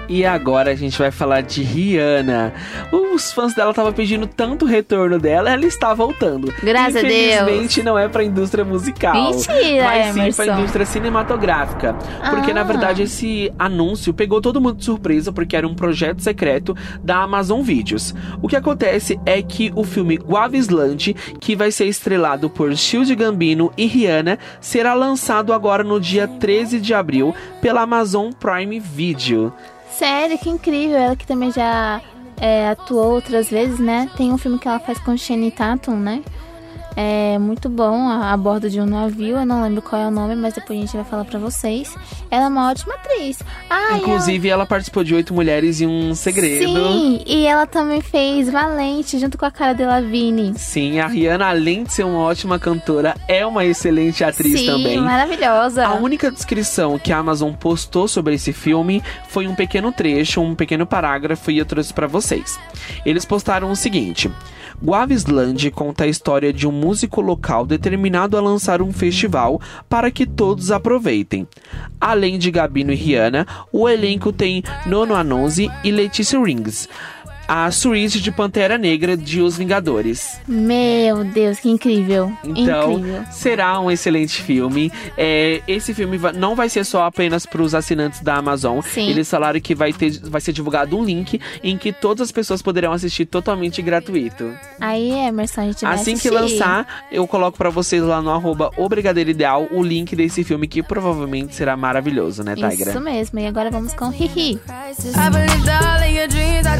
[0.07, 2.53] E agora a gente vai falar de Rihanna.
[2.91, 6.53] Os fãs dela estavam pedindo tanto retorno dela, ela está voltando.
[6.61, 7.13] Graças a Deus.
[7.41, 9.13] Infelizmente não é pra indústria musical.
[9.31, 10.43] Mentira, mas sim Emerson.
[10.45, 11.93] pra indústria cinematográfica.
[12.29, 12.63] Porque na Ah.
[12.65, 17.61] verdade esse anúncio pegou todo mundo de surpresa porque era um projeto secreto da Amazon
[17.61, 18.13] Videos.
[18.41, 23.71] O que acontece é que o filme Guavisland, que vai ser estrelado por Shield Gambino
[23.77, 29.51] e Rihanna, será lançado agora no dia 13 de abril pela Amazon Prime Video.
[29.91, 30.97] Sério, que incrível.
[30.97, 32.01] Ela que também já
[32.37, 34.09] é, atuou outras vezes, né?
[34.17, 36.23] Tem um filme que ela faz com Shane Tatum, né?
[36.95, 39.37] É muito bom, a, a bordo de um navio.
[39.37, 41.95] Eu não lembro qual é o nome, mas depois a gente vai falar pra vocês.
[42.31, 43.39] Ela é uma ótima atriz.
[43.69, 46.15] Ah, Inclusive, ela participou de Oito Mulheres e um ela...
[46.15, 46.65] Segredo.
[46.65, 50.53] Sim, e ela também fez Valente junto com a cara de Lavigne.
[50.57, 54.97] Sim, a Rihanna, além de ser uma ótima cantora, é uma excelente atriz Sim, também.
[54.99, 55.85] maravilhosa.
[55.85, 60.55] A única descrição que a Amazon postou sobre esse filme foi um pequeno trecho, um
[60.55, 62.59] pequeno parágrafo e eu trouxe pra vocês.
[63.05, 64.31] Eles postaram o seguinte:
[64.83, 70.23] Guavisland conta a história de um músico local determinado a lançar um festival para que
[70.23, 71.47] todos aproveitem.
[71.99, 76.87] Além de Gabino e Rihanna, o elenco tem Nono Anonzi e Letícia Rings.
[77.47, 80.39] A Suíte de Pantera Negra de Os Vingadores.
[80.47, 82.31] Meu Deus, que incrível.
[82.43, 83.23] Então, incrível.
[83.31, 84.91] será um excelente filme.
[85.17, 88.81] É, esse filme não vai ser só apenas para os assinantes da Amazon.
[88.81, 89.09] Sim.
[89.09, 92.61] Eles falaram que vai, ter, vai ser divulgado um link em que todas as pessoas
[92.61, 94.51] poderão assistir totalmente gratuito.
[94.79, 96.31] Aí, Emerson, a gente vai Assim que assistir.
[96.31, 98.71] lançar, eu coloco para vocês lá no arroba
[99.25, 102.89] Ideal o link desse filme que provavelmente será maravilhoso, né, Tigra?
[102.89, 103.39] Isso mesmo.
[103.39, 104.59] E agora vamos com Hihi.
[105.15, 106.79] I believed all of your dreams are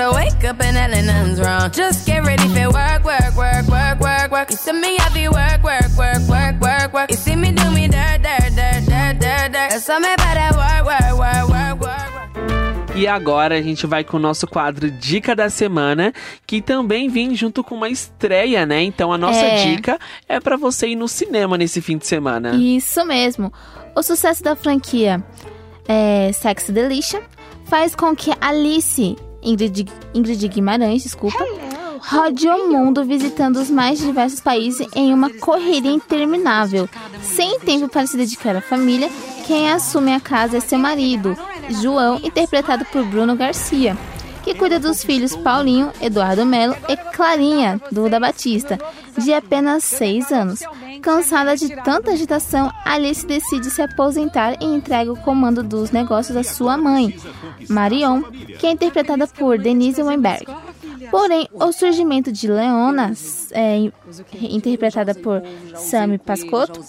[0.00, 1.70] I wake up and hell nothing's wrong.
[1.70, 4.50] Just get ready for work, work, work, work, work, work.
[4.50, 7.10] You see me have to work, work, work, work, work, work.
[7.10, 9.70] You see me do me dirt, dirt, dirt, dirt, dirt, dirt.
[9.70, 12.96] That's something about that work, work, work, work, work, work.
[12.96, 16.12] E agora a gente vai com o nosso quadro Dica da Semana,
[16.44, 18.82] que também vem junto com uma estreia, né?
[18.82, 19.64] Então a nossa É.
[19.66, 22.56] dica é pra você ir no cinema nesse fim de semana.
[22.56, 23.52] Isso mesmo.
[23.94, 25.22] O sucesso da franquia
[25.86, 27.22] é, Sex Delicia
[27.66, 31.44] faz com que Alice, Ingrid, Ingrid Guimarães, desculpa,
[32.00, 36.88] rode o mundo visitando os mais diversos países em uma correria interminável.
[37.22, 39.10] Sem tempo para se dedicar à família,
[39.46, 41.36] quem assume a casa é seu marido,
[41.82, 43.96] João, interpretado por Bruno Garcia,
[44.42, 48.78] que cuida dos filhos Paulinho, Eduardo Melo e Clarinha, Duda Batista,
[49.16, 50.62] de apenas 6 anos.
[51.02, 56.42] Cansada de tanta agitação, Alice decide se aposentar e entrega o comando dos negócios à
[56.42, 57.14] sua mãe,
[57.68, 58.22] Marion,
[58.58, 60.46] que é interpretada por Denise Weinberg.
[61.10, 63.12] Porém, o surgimento de Leona,
[63.52, 63.92] é, in-
[64.34, 65.42] interpretada por
[65.76, 66.80] Sammy Pascotto,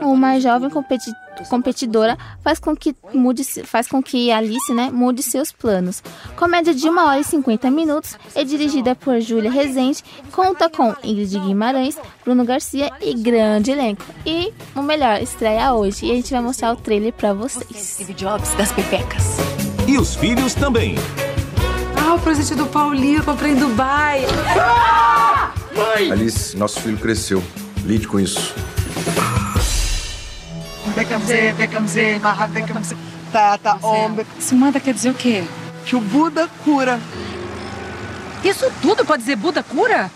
[0.00, 1.12] uma jovem competi-
[1.48, 6.02] competidora, faz com que mude, faz com que Alice, né, mude seus planos.
[6.36, 11.38] Comédia de 1 hora e 50 minutos, é dirigida por Júlia Rezende, conta com Ingrid
[11.38, 14.04] Guimarães, Bruno Garcia e grande elenco.
[14.26, 17.68] E o melhor, estreia hoje e a gente vai mostrar o trailer pra vocês.
[17.94, 19.36] Steve Jobs das pepecas.
[19.86, 20.96] E os filhos também.
[22.08, 24.24] Ah, o presente do Paulinho eu comprei em Dubai.
[26.10, 27.44] Alice, nosso filho cresceu.
[27.84, 28.54] Lide com isso.
[30.94, 32.96] Becamze, becamze, barra becamze.
[33.30, 34.26] Tata, ombre.
[34.40, 35.44] Sumanda quer dizer o quê?
[35.84, 36.98] Que o Buda cura.
[38.42, 40.10] Isso tudo pode dizer Buda cura?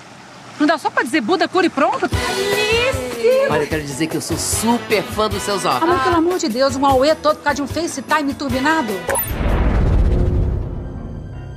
[0.58, 2.06] Não dá só pra dizer Buda cura e pronto?
[2.06, 3.50] Alice!
[3.50, 5.94] Olha, eu quero dizer que eu sou super fã dos seus Ah, óculos.
[5.94, 8.94] mas pelo amor de Deus, um auê todo por causa de um FaceTime turbinado?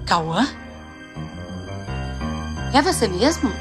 [0.06, 0.48] Cauã?
[2.72, 3.52] É você mesmo?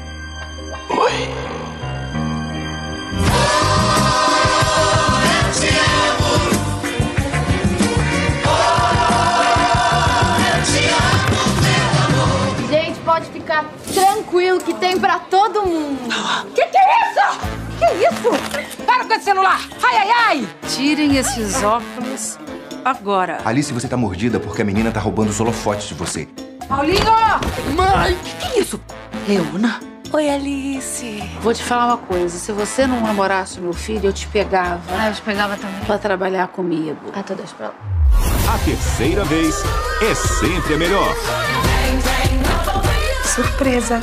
[12.69, 15.97] Gente, pode ficar tranquilo que tem pra todo mundo.
[16.53, 17.39] Que que é isso?
[17.79, 18.83] Que isso?
[18.85, 19.59] Para com esse celular!
[19.81, 20.47] Ai, ai, ai!
[20.69, 22.37] Tirem esses óculos
[22.85, 23.39] agora.
[23.43, 26.27] Alice, você tá mordida porque a menina tá roubando os holofotes de você.
[26.69, 27.03] Paulinho!
[27.75, 28.15] Mãe!
[28.23, 28.79] Que que é isso?
[29.27, 29.79] Leona?
[30.13, 31.23] Oi, Alice.
[31.41, 32.37] Vou te falar uma coisa.
[32.37, 34.81] Se você não namorasse meu filho, eu te pegava.
[34.97, 35.81] Ah, eu te pegava também.
[35.85, 36.97] Pra trabalhar comigo.
[37.13, 37.73] Ah, tô deixa pra lá.
[38.53, 39.55] A terceira vez
[40.01, 41.13] é sempre a melhor.
[43.25, 43.99] Surpresa.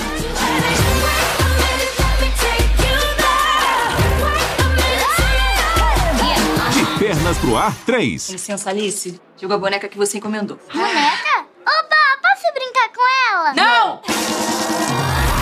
[7.14, 8.28] Pernas pro ar, três.
[8.30, 9.20] Licença, Alice.
[9.36, 10.58] Digo a boneca que você encomendou.
[10.72, 11.46] Boneca?
[11.60, 13.52] Opa, posso brincar com ela?
[13.54, 14.00] Não!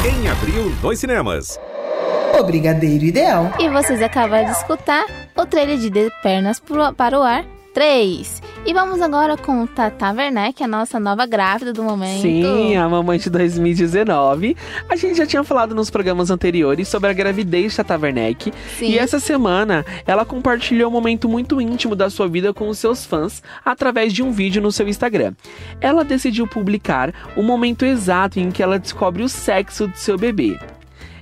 [0.05, 1.59] Em abril, nos cinemas.
[2.39, 3.53] O Brigadeiro Ideal.
[3.59, 5.05] E vocês acabaram de escutar
[5.37, 8.43] o trailer de De Pernas pro- para o Ar 3.
[8.67, 12.21] E vamos agora com Tata Werneck, a nossa nova grávida do momento.
[12.21, 14.55] Sim, a mamãe de 2019.
[14.89, 18.53] A gente já tinha falado nos programas anteriores sobre a gravidez de Tata Werneck.
[18.79, 18.91] Sim.
[18.91, 23.05] E essa semana ela compartilhou um momento muito íntimo da sua vida com os seus
[23.05, 25.33] fãs através de um vídeo no seu Instagram.
[25.81, 30.59] Ela decidiu publicar o momento exato em que ela descobre o sexo do seu bebê.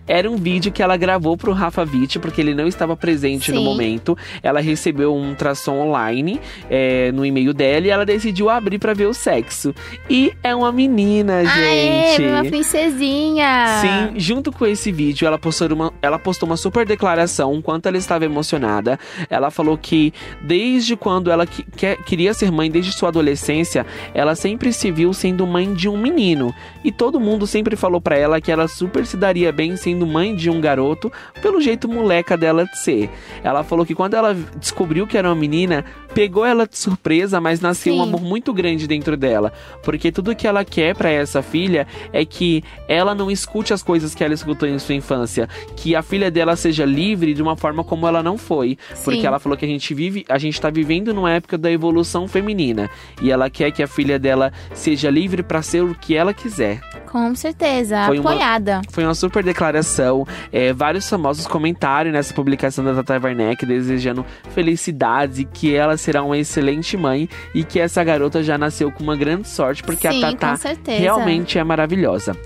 [0.08, 3.58] Era um vídeo que ela gravou pro Rafa Witt, porque ele não estava presente no
[3.58, 3.64] Sim.
[3.64, 4.16] momento.
[4.42, 6.40] Ela recebeu um ultrassom online
[6.70, 9.74] é, no e-mail dela e ela decidiu abrir pra ver o sexo.
[10.08, 12.22] E é uma menina, Aê, gente.
[12.28, 13.80] uma princesinha!
[13.80, 17.86] Sim, junto com esse vídeo, ela postou, uma, ela postou uma super declaração, o quanto
[17.86, 18.98] ela estava emocionada.
[19.28, 24.34] Ela falou que desde quando ela que- quer- queria ser mãe, desde sua adolescência, ela
[24.34, 26.54] sempre se viu sendo mãe de um menino.
[26.88, 30.34] E todo mundo sempre falou pra ela que ela super se daria bem sendo mãe
[30.34, 33.10] de um garoto, pelo jeito moleca dela de ser.
[33.44, 37.60] Ela falou que quando ela descobriu que era uma menina, pegou ela de surpresa, mas
[37.60, 38.08] nasceu um Sim.
[38.08, 39.52] amor muito grande dentro dela.
[39.82, 44.14] Porque tudo que ela quer pra essa filha é que ela não escute as coisas
[44.14, 45.46] que ela escutou em sua infância,
[45.76, 49.26] que a filha dela seja livre de uma forma como ela não foi, porque Sim.
[49.26, 52.88] ela falou que a gente vive, a gente tá vivendo numa época da evolução feminina
[53.20, 56.77] e ela quer que a filha dela seja livre pra ser o que ela quiser.
[57.10, 58.82] Com certeza, Foi uma- apoiada.
[58.90, 60.26] Foi uma super declaração.
[60.52, 66.22] É, vários famosos comentaram nessa publicação da Tata Werneck desejando felicidades e que ela será
[66.22, 70.24] uma excelente mãe e que essa garota já nasceu com uma grande sorte porque Sim,
[70.24, 72.36] a Tata realmente é maravilhosa.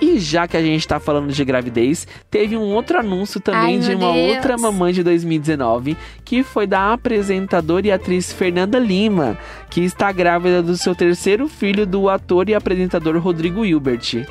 [0.00, 3.78] E já que a gente tá falando de gravidez, teve um outro anúncio também Ai,
[3.78, 4.36] de uma Deus.
[4.36, 9.36] outra mamãe de 2019, que foi da apresentadora e atriz Fernanda Lima,
[9.68, 14.24] que está grávida do seu terceiro filho do ator e apresentador Rodrigo Hilbert.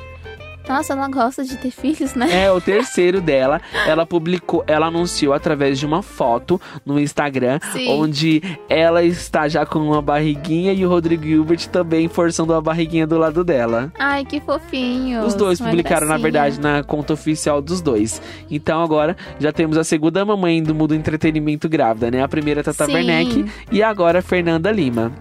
[0.67, 2.45] Nossa, ela gosta de ter filhos, né?
[2.45, 3.61] É, o terceiro dela.
[3.87, 7.89] Ela publicou, ela anunciou através de uma foto no Instagram, Sim.
[7.91, 13.07] onde ela está já com uma barriguinha e o Rodrigo Hilbert também forçando a barriguinha
[13.07, 13.91] do lado dela.
[13.97, 15.23] Ai, que fofinho.
[15.23, 18.21] Os dois publicaram, na verdade, na conta oficial dos dois.
[18.49, 22.21] Então agora já temos a segunda mamãe do mundo entretenimento grávida, né?
[22.23, 22.93] A primeira Tata Sim.
[22.93, 25.11] Werneck e agora a Fernanda Lima.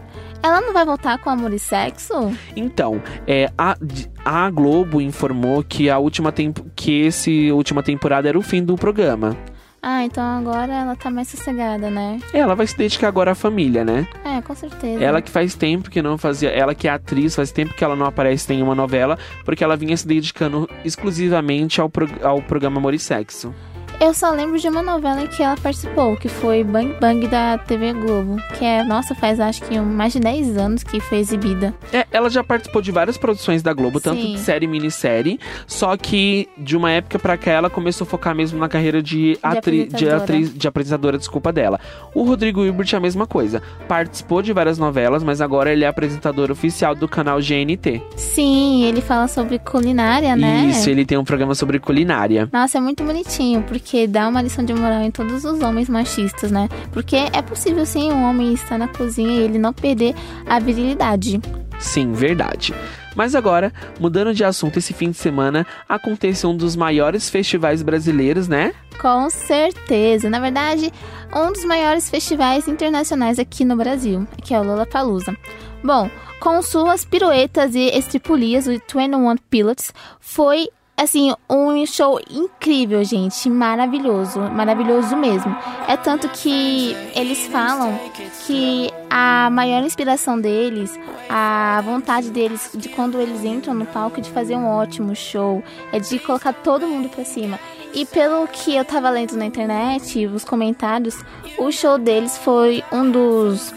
[0.46, 2.32] Ela não vai voltar com Amor e Sexo?
[2.54, 3.76] Então, é, a,
[4.24, 8.76] a Globo informou que a última tempo, que esse última temporada era o fim do
[8.76, 9.36] programa.
[9.82, 12.20] Ah, então agora ela tá mais sossegada, né?
[12.32, 14.06] Ela vai se dedicar agora à família, né?
[14.24, 15.02] É, com certeza.
[15.02, 16.48] Ela que faz tempo que não fazia.
[16.50, 19.76] Ela que é atriz, faz tempo que ela não aparece em uma novela, porque ela
[19.76, 23.52] vinha se dedicando exclusivamente ao, pro- ao programa Amor e Sexo.
[23.98, 27.56] Eu só lembro de uma novela em que ela participou, que foi Bang Bang da
[27.56, 28.36] TV Globo.
[28.58, 31.74] Que é, nossa, faz acho que mais de 10 anos que foi exibida.
[31.90, 34.34] É, ela já participou de várias produções da Globo, tanto Sim.
[34.34, 38.34] de série e minissérie, só que de uma época pra cá ela começou a focar
[38.34, 40.22] mesmo na carreira de, atri de, apresentadora.
[40.22, 41.80] atriz, de apresentadora, desculpa dela.
[42.14, 43.62] O Rodrigo Hilbert é a mesma coisa.
[43.88, 48.02] Participou de várias novelas, mas agora ele é apresentador oficial do canal GNT.
[48.14, 50.66] Sim, ele fala sobre culinária, né?
[50.70, 52.48] Isso, ele tem um programa sobre culinária.
[52.52, 56.50] Nossa, é muito bonitinho, porque dá uma lição de moral em todos os homens machistas,
[56.50, 56.68] né?
[56.92, 60.14] Porque é possível sim um homem estar na cozinha e ele não perder
[60.46, 61.40] a virilidade.
[61.78, 62.74] Sim, verdade.
[63.14, 68.48] Mas agora, mudando de assunto, esse fim de semana aconteceu um dos maiores festivais brasileiros,
[68.48, 68.74] né?
[69.00, 70.28] Com certeza.
[70.28, 70.92] Na verdade,
[71.34, 75.36] um dos maiores festivais internacionais aqui no Brasil, que é o Lollapalooza.
[75.82, 76.10] Bom,
[76.40, 84.40] com suas piruetas e estripulias, o 21 Pilots foi assim um show incrível, gente, maravilhoso,
[84.40, 85.54] maravilhoso mesmo.
[85.86, 87.98] É tanto que eles falam
[88.46, 94.30] que a maior inspiração deles, a vontade deles de quando eles entram no palco de
[94.30, 97.58] fazer um ótimo show, é de colocar todo mundo pra cima.
[97.92, 101.16] E pelo que eu tava lendo na internet, os comentários,
[101.58, 103.72] o show deles foi um dos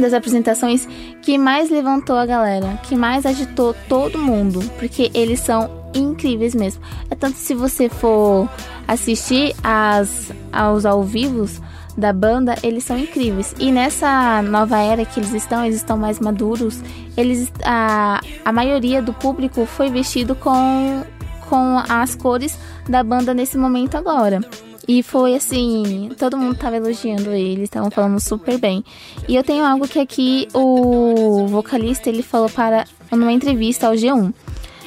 [0.00, 0.88] das apresentações
[1.20, 6.82] que mais levantou a galera, que mais agitou todo mundo, porque eles são incríveis mesmo.
[7.10, 8.48] É tanto se você for
[8.88, 11.60] assistir as aos ao vivos
[11.96, 13.54] da banda, eles são incríveis.
[13.58, 16.80] E nessa nova era que eles estão, eles estão mais maduros.
[17.16, 21.04] Eles a, a maioria do público foi vestido com
[21.48, 24.40] com as cores da banda nesse momento agora.
[24.86, 28.84] E foi assim, todo mundo tava elogiando eles, estavam falando super bem.
[29.28, 34.32] E eu tenho algo que aqui o vocalista ele falou para numa entrevista ao G1.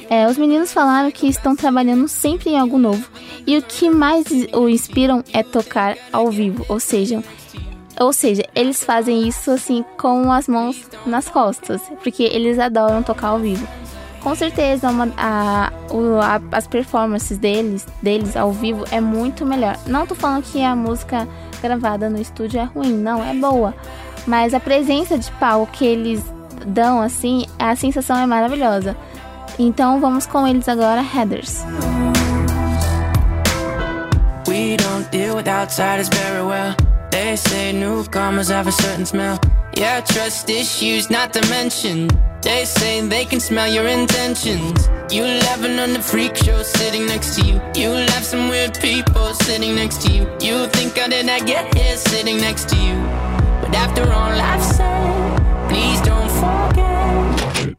[0.08, 3.08] É, os meninos falaram que estão trabalhando sempre em algo novo
[3.44, 7.24] e o que mais o inspiram é tocar ao vivo, ou seja,
[7.98, 13.28] ou seja, eles fazem isso assim com as mãos nas costas, porque eles adoram tocar
[13.28, 13.66] ao vivo.
[14.20, 19.76] Com certeza, uma, a, a- as performances deles, deles ao vivo é muito melhor.
[19.86, 21.28] Não tô falando que a música
[21.62, 23.72] gravada no estúdio é ruim, não, é boa.
[24.26, 26.22] Mas a presença de palco que eles
[26.66, 28.96] dão, assim, a sensação é maravilhosa.
[29.58, 31.64] Então vamos com eles agora, Headers.
[34.48, 36.74] We don't deal with outsiders very well.
[37.10, 39.38] They say newcomers have a certain smell.
[39.76, 42.08] Yeah, trust issues not to mention.
[42.42, 44.88] They say they can smell your intentions.
[45.10, 47.60] You laughing on the freak show sitting next to you.
[47.74, 50.22] You have some weird people sitting next to you.
[50.40, 52.94] You think I did I get here sitting next to you?
[53.60, 57.76] But after all I've said, please don't forget.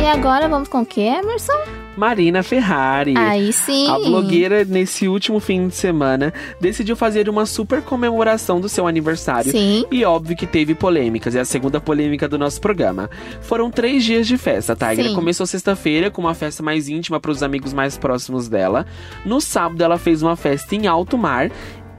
[0.00, 1.87] E agora vamos com o que, Emerson?
[1.98, 3.14] Marina Ferrari.
[3.16, 3.88] Aí sim.
[3.90, 9.50] A blogueira, nesse último fim de semana, decidiu fazer uma super comemoração do seu aniversário.
[9.50, 9.84] Sim.
[9.90, 11.34] E óbvio que teve polêmicas.
[11.34, 13.10] É a segunda polêmica do nosso programa.
[13.40, 15.08] Foram três dias de festa, Tiger.
[15.08, 15.14] Sim.
[15.14, 18.86] Começou sexta-feira com uma festa mais íntima para os amigos mais próximos dela.
[19.24, 21.50] No sábado, ela fez uma festa em alto mar.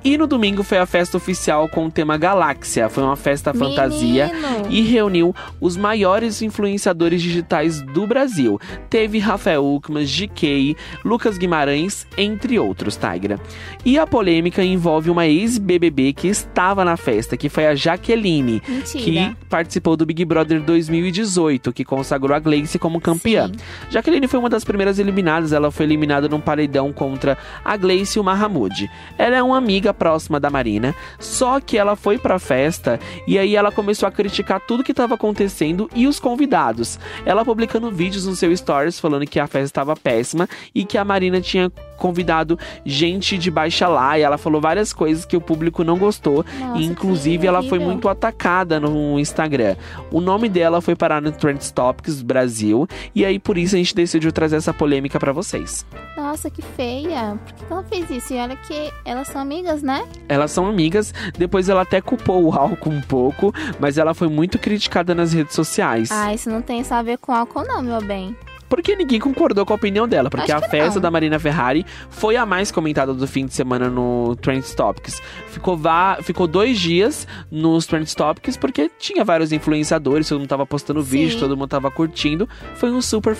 [0.04, 2.88] E no domingo foi a festa oficial com o tema Galáxia.
[2.90, 4.68] Foi uma festa fantasia Menino.
[4.70, 8.60] e reuniu os maiores influenciadores digitais do Brasil.
[8.90, 13.40] Teve Rafael Uckman, GK, Lucas Guimarães, entre outros, Tigra.
[13.84, 19.04] E a polêmica envolve uma ex-BBB que estava na festa, que foi a Jaqueline, Mentira.
[19.04, 23.52] que participou do Big Brother 2018, que consagrou a Gleice como campeã.
[23.90, 28.22] Jaqueline foi uma das primeiras eliminadas, ela foi eliminada num paredão contra a Gleice e
[28.22, 28.90] o Mahamud.
[29.18, 33.56] Ela é uma amiga próxima da Marina, só que ela foi pra festa e aí
[33.56, 37.00] ela começou a criticar tudo que estava acontecendo e os convidados.
[37.26, 41.06] Ela publicando vídeos no seu stories falando que a festa estava péssima e que a
[41.06, 45.84] Marina tinha convidado gente de baixa lá e ela falou várias coisas que o público
[45.84, 46.46] não gostou.
[46.60, 49.76] Nossa, e, inclusive, ela foi muito atacada no Instagram.
[50.12, 53.94] O nome dela foi parar no Trends Topics Brasil e aí por isso a gente
[53.94, 55.86] decidiu trazer essa polêmica pra vocês.
[56.18, 57.38] Nossa, que feia.
[57.46, 58.34] Por que ela fez isso?
[58.34, 60.08] E olha que elas são amigas, né?
[60.28, 64.58] Elas são amigas, depois ela até culpou o álcool um pouco, mas ela foi muito
[64.58, 66.10] criticada nas redes sociais.
[66.12, 68.36] Ah, isso não tem só a ver com álcool, não, meu bem.
[68.70, 70.30] Porque ninguém concordou com a opinião dela.
[70.30, 71.02] Porque Acho a festa não.
[71.02, 75.22] da Marina Ferrari foi a mais comentada do fim de semana no Trends Topics.
[75.48, 80.66] Ficou, va- ficou dois dias nos Trends Topics porque tinha vários influenciadores, todo mundo tava
[80.66, 81.40] postando vídeo, Sim.
[81.40, 82.48] todo mundo tava curtindo.
[82.76, 83.36] Foi um super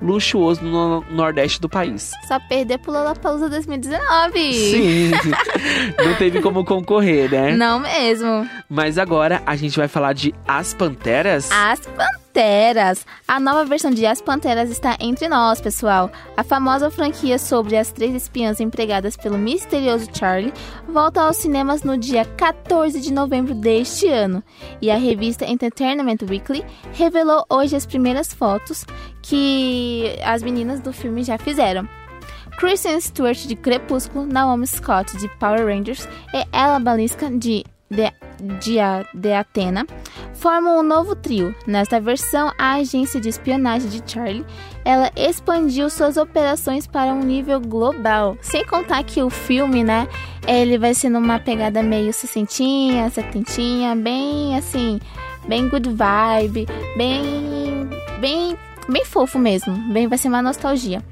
[0.00, 2.10] luxuoso no nordeste do país.
[2.26, 4.52] Só perder pro Lollapalooza 2019.
[4.52, 5.10] Sim,
[6.04, 7.56] não teve como concorrer, né?
[7.56, 8.48] Não mesmo.
[8.68, 11.50] Mas agora a gente vai falar de As Panteras.
[11.52, 12.25] As Panteras.
[13.26, 16.10] A nova versão de As Panteras está entre nós, pessoal.
[16.36, 20.52] A famosa franquia sobre as três espiãs empregadas pelo misterioso Charlie
[20.86, 24.44] volta aos cinemas no dia 14 de novembro deste ano.
[24.82, 26.62] E a revista Entertainment Weekly
[26.92, 28.84] revelou hoje as primeiras fotos
[29.22, 31.88] que as meninas do filme já fizeram.
[32.58, 38.12] Kristen Stewart de Crepúsculo, Naomi Scott de Power Rangers e Ella Balinska de de,
[38.58, 38.76] de,
[39.14, 39.86] de Atena
[40.34, 41.54] formam um novo trio.
[41.66, 44.44] Nesta versão, a agência de espionagem de Charlie
[44.84, 48.36] ela expandiu suas operações para um nível global.
[48.40, 50.06] Sem contar que o filme, né,
[50.46, 55.00] ele vai ser numa pegada meio sessentinha, setentinha, bem assim,
[55.48, 56.66] bem good vibe,
[56.96, 57.88] bem,
[58.20, 58.56] bem,
[58.88, 59.74] bem fofo mesmo.
[59.92, 61.02] Bem, vai ser uma nostalgia.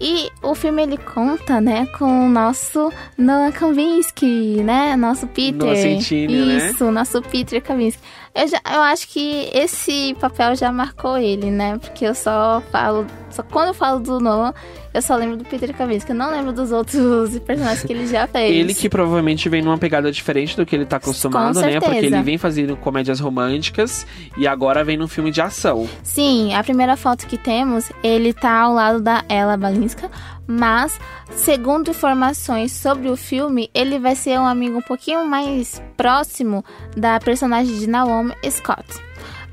[0.00, 5.68] E o filme ele conta, né, com o nosso Noah Kavinsky, né, nosso Peter.
[5.68, 6.70] Nocentinho, né?
[6.70, 8.02] Isso, nosso Peter Kavinsky.
[8.36, 13.06] Eu, já, eu acho que esse papel já marcou ele, né, porque eu só falo,
[13.30, 14.54] só quando eu falo do Noah,
[14.96, 16.10] eu só lembro do Peter Kavinsky.
[16.10, 18.50] Eu não lembro dos outros personagens que ele já fez.
[18.56, 21.78] Ele que provavelmente vem numa pegada diferente do que ele tá acostumado, né?
[21.78, 24.06] Porque ele vem fazendo comédias românticas
[24.38, 25.86] e agora vem num filme de ação.
[26.02, 30.10] Sim, a primeira foto que temos, ele tá ao lado da Ella Balinska,
[30.46, 30.98] mas,
[31.30, 36.64] segundo informações sobre o filme, ele vai ser um amigo um pouquinho mais próximo
[36.96, 38.84] da personagem de Naomi Scott.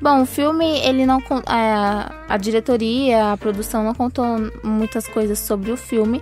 [0.01, 4.25] Bom, o filme, ele não a, a diretoria, a produção não contou
[4.63, 6.21] muitas coisas sobre o filme,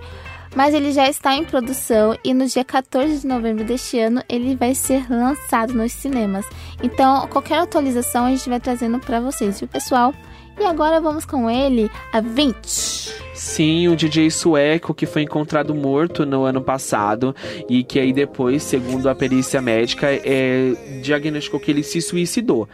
[0.54, 4.54] mas ele já está em produção e no dia 14 de novembro deste ano ele
[4.54, 6.46] vai ser lançado nos cinemas.
[6.82, 10.14] Então, qualquer atualização a gente vai trazendo para vocês, viu, pessoal?
[10.60, 13.31] E agora vamos com ele, a 20.
[13.42, 17.34] Sim, o DJ sueco que foi encontrado morto no ano passado
[17.68, 22.68] e que aí depois, segundo a perícia médica, é, diagnosticou que ele se suicidou.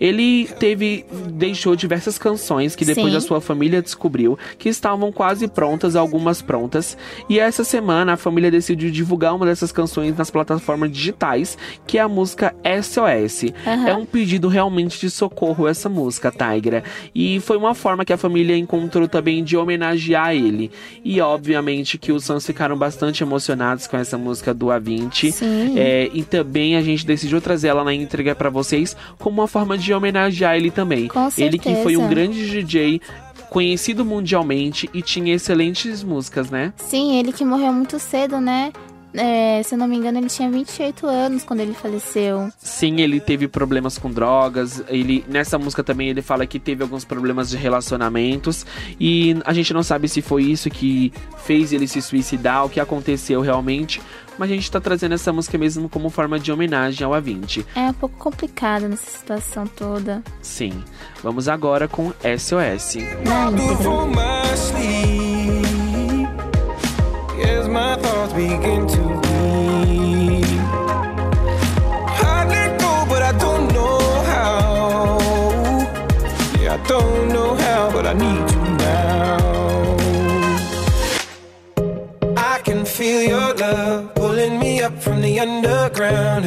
[0.00, 3.18] Ele teve, deixou diversas canções que depois Sim.
[3.18, 6.96] a sua família descobriu que estavam quase prontas, algumas prontas.
[7.28, 12.00] E essa semana a família decidiu divulgar uma dessas canções nas plataformas digitais, que é
[12.00, 13.52] a música SOS.
[13.66, 13.88] Aham.
[13.88, 16.82] É um pedido realmente de socorro essa música, Tigra.
[17.14, 20.70] E foi uma forma que a família encontrou também de homenagear ele.
[21.04, 25.32] E obviamente que os fãs ficaram bastante emocionados com essa música do A20.
[25.32, 25.78] Sim.
[25.78, 29.76] É, e também a gente decidiu trazer ela na entrega pra vocês como uma forma
[29.76, 31.08] de homenagear ele também.
[31.08, 32.08] Com ele que foi um certeza.
[32.08, 33.00] grande DJ
[33.50, 36.72] conhecido mundialmente e tinha excelentes músicas, né?
[36.76, 38.72] Sim, ele que morreu muito cedo, né?
[39.14, 42.50] É, se eu não me engano, ele tinha 28 anos quando ele faleceu.
[42.58, 44.82] Sim, ele teve problemas com drogas.
[44.88, 48.66] Ele nessa música também ele fala que teve alguns problemas de relacionamentos
[48.98, 51.12] e a gente não sabe se foi isso que
[51.44, 54.00] fez ele se suicidar, o que aconteceu realmente.
[54.36, 57.64] Mas a gente tá trazendo essa música mesmo como forma de homenagem ao A20.
[57.76, 60.24] É um pouco complicado nessa situação toda.
[60.42, 60.72] Sim.
[61.22, 62.96] Vamos agora com SOS.
[63.24, 63.50] Na
[68.74, 69.03] íntegra.
[84.84, 86.44] Up from the underground.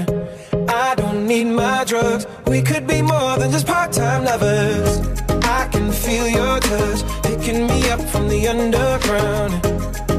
[0.69, 2.27] I don't need my drugs.
[2.45, 4.99] We could be more than just part-time lovers.
[5.43, 9.53] I can feel your touch picking me up from the underground.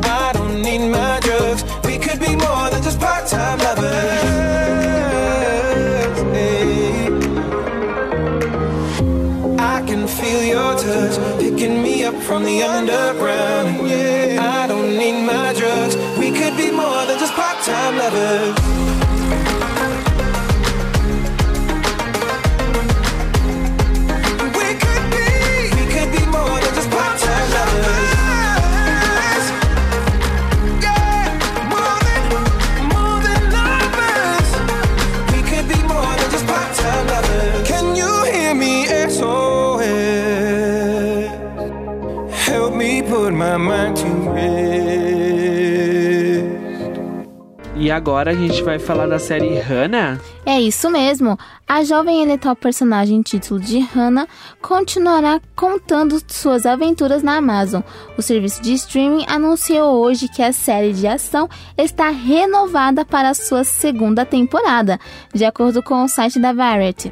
[0.04, 1.62] I don't need my drugs.
[1.84, 4.18] We could be more than just part-time lovers.
[6.34, 7.06] Hey.
[9.76, 13.88] I can feel your touch picking me up from the underground.
[13.88, 16.07] Yeah, I don't need my drugs
[17.90, 18.57] time lovers
[47.88, 50.20] E agora a gente vai falar da série Hannah.
[50.44, 51.38] É isso mesmo.
[51.66, 54.28] A jovem e letal personagem título de Hannah
[54.60, 57.80] continuará contando suas aventuras na Amazon.
[58.18, 63.64] O serviço de streaming anunciou hoje que a série de ação está renovada para sua
[63.64, 65.00] segunda temporada,
[65.32, 67.10] de acordo com o site da Variety.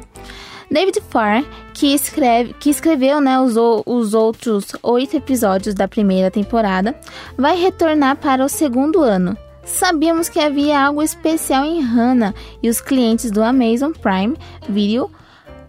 [0.69, 6.95] David Farr, que, escreve, que escreveu né, os, os outros oito episódios da primeira temporada,
[7.35, 9.35] vai retornar para o segundo ano.
[9.67, 14.35] Sabíamos que havia algo especial em Hannah e os clientes do Amazon Prime
[14.67, 15.11] Video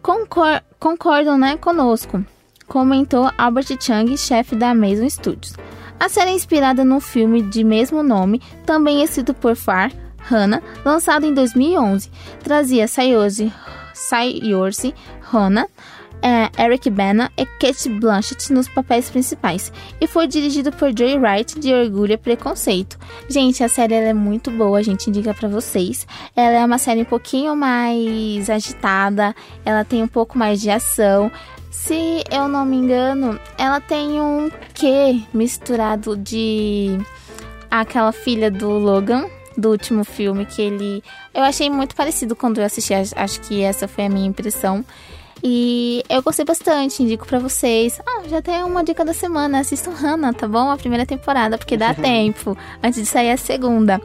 [0.00, 2.24] concor concordam né, conosco,
[2.68, 5.54] comentou Albert Chung, chefe da Amazon Studios.
[5.98, 11.26] A série é inspirada no filme de mesmo nome, também escrito por Farr, Hannah, lançado
[11.26, 12.08] em 2011.
[12.44, 13.52] Trazia Sayoshi,
[13.92, 15.66] Sayoshi Hannah,
[16.22, 21.58] é, Eric Bana e Kate Blanchett nos papéis principais e foi dirigido por Joy Wright
[21.58, 22.98] de Orgulho e Preconceito.
[23.28, 26.06] Gente, a série é muito boa, a gente indica para vocês.
[26.34, 31.30] Ela é uma série um pouquinho mais agitada, ela tem um pouco mais de ação.
[31.70, 36.98] Se eu não me engano, ela tem um quê misturado de
[37.70, 41.02] aquela filha do Logan, do último filme que ele.
[41.34, 44.84] Eu achei muito parecido quando eu assisti, acho que essa foi a minha impressão.
[45.42, 48.00] E eu gostei bastante, indico para vocês.
[48.06, 50.70] Ah, já tem uma dica da semana, assistam Hannah, tá bom?
[50.70, 54.00] A primeira temporada, porque dá tempo antes de sair a segunda.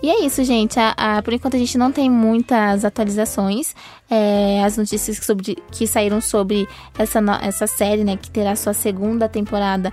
[0.00, 0.78] E é isso, gente.
[0.78, 3.74] A, a, por enquanto a gente não tem muitas atualizações.
[4.08, 9.28] É, as notícias sobre, que saíram sobre essa, essa série, né, que terá sua segunda
[9.28, 9.92] temporada,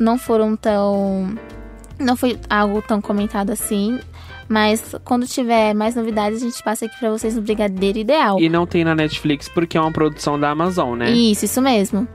[0.00, 1.36] não foram tão.
[1.98, 4.00] Não foi algo tão comentado assim.
[4.52, 8.38] Mas quando tiver mais novidades, a gente passa aqui pra vocês no Brigadeiro Ideal.
[8.38, 11.10] E não tem na Netflix porque é uma produção da Amazon, né?
[11.10, 12.06] Isso, isso mesmo.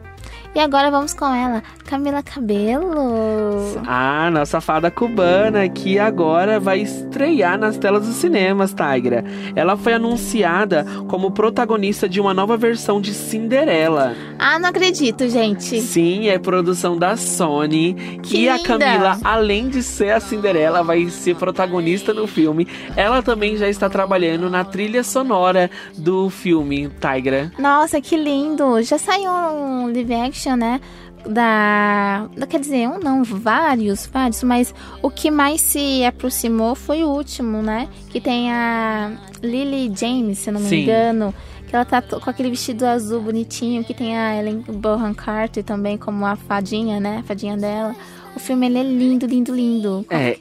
[0.58, 3.80] E agora vamos com ela, Camila Cabelo.
[3.86, 9.24] Ah, nossa fada cubana, que agora vai estrear nas telas dos cinemas, Tigra.
[9.56, 14.16] Ela foi anunciada como protagonista de uma nova versão de Cinderela.
[14.40, 15.80] Ah, não acredito, gente.
[15.80, 18.20] Sim, é produção da Sony.
[18.24, 18.58] Que e a.
[18.58, 22.68] Camila, além de ser a Cinderela, vai ser protagonista no filme.
[22.96, 27.52] Ela também já está trabalhando na trilha sonora do filme, Tigra.
[27.60, 28.82] Nossa, que lindo.
[28.82, 30.80] Já saiu um live action, né?
[31.28, 32.48] Da, da.
[32.48, 37.62] Quer dizer, um não, vários, vários, mas o que mais se aproximou foi o último,
[37.62, 37.90] né?
[38.10, 40.84] Que tem a Lily James, se não me Sim.
[40.84, 41.34] engano.
[41.68, 45.98] Que ela tá com aquele vestido azul bonitinho, que tem a Ellen Bonham Carter também
[45.98, 47.18] como a fadinha, né?
[47.20, 47.94] A fadinha dela.
[48.34, 50.06] O filme ele é lindo, lindo, lindo.
[50.10, 50.38] É.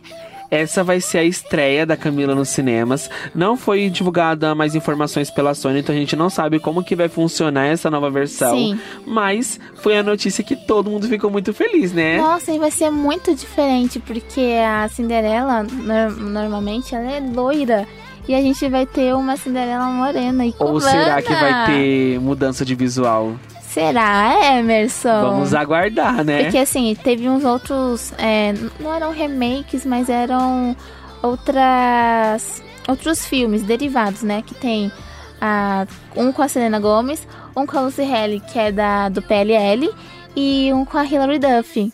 [0.51, 3.11] Essa vai ser a estreia da Camila nos cinemas.
[3.35, 7.09] Não foi divulgada mais informações pela Sony, então a gente não sabe como que vai
[7.09, 8.57] funcionar essa nova versão.
[8.57, 8.79] Sim.
[9.07, 12.19] Mas foi a notícia que todo mundo ficou muito feliz, né?
[12.19, 17.87] Nossa, e vai ser muito diferente, porque a Cinderela, nor- normalmente, ela é loira.
[18.29, 20.81] E a gente vai ter uma Cinderela morena e Ou cubana.
[20.91, 23.37] será que vai ter mudança de visual?
[23.77, 25.21] Será, Emerson?
[25.21, 26.45] Vamos aguardar, né?
[26.45, 28.11] Porque assim, teve uns outros.
[28.17, 30.75] é, não eram remakes, mas eram
[31.23, 32.63] outras.
[32.89, 34.43] Outros filmes derivados, né?
[34.47, 34.91] Que tem
[35.39, 39.21] a, um com a Selena Gomez, um com a Lucy Haley, que é da, do
[39.21, 39.91] PLL,
[40.35, 41.93] e um com a Hilary Duff.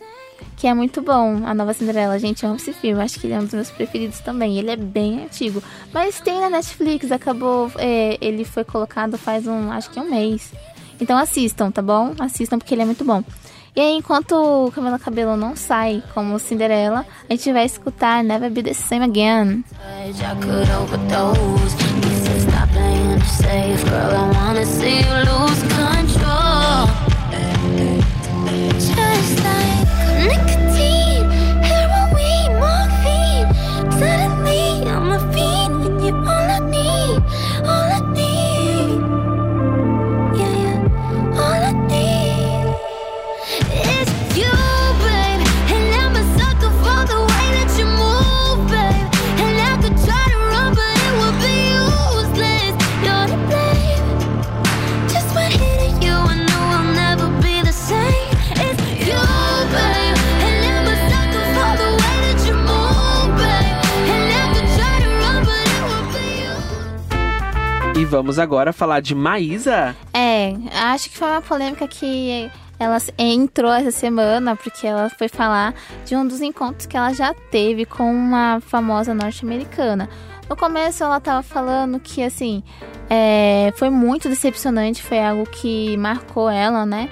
[0.55, 2.17] Que é muito bom, a nova Cinderela.
[2.17, 3.03] Gente, eu amo esse filme.
[3.03, 4.57] Acho que ele é um dos meus preferidos também.
[4.57, 5.61] Ele é bem antigo.
[5.91, 7.69] Mas tem na Netflix, acabou.
[7.77, 9.69] é, ele foi colocado faz um.
[9.69, 10.53] Acho que um mês.
[10.99, 12.13] Então assistam, tá bom?
[12.19, 13.23] Assistam porque ele é muito bom.
[13.75, 18.51] E aí, enquanto o Camila Cabelo não sai como Cinderela, a gente vai escutar Never
[18.51, 19.63] Be the Same Again.
[68.23, 69.93] Vamos agora falar de Maísa.
[70.13, 70.55] É,
[70.93, 72.49] acho que foi uma polêmica que
[72.79, 77.33] ela entrou essa semana porque ela foi falar de um dos encontros que ela já
[77.51, 80.07] teve com uma famosa norte-americana.
[80.49, 82.63] No começo ela tava falando que assim
[83.09, 87.09] é, foi muito decepcionante, foi algo que marcou ela, né?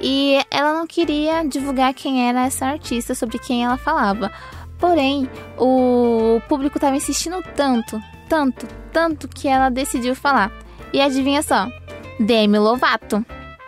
[0.00, 4.30] E ela não queria divulgar quem era essa artista, sobre quem ela falava.
[4.78, 8.00] Porém, o público tava insistindo tanto,
[8.32, 10.50] tanto, tanto que ela decidiu falar.
[10.90, 11.68] E adivinha só?
[12.18, 13.22] Demi Lovato.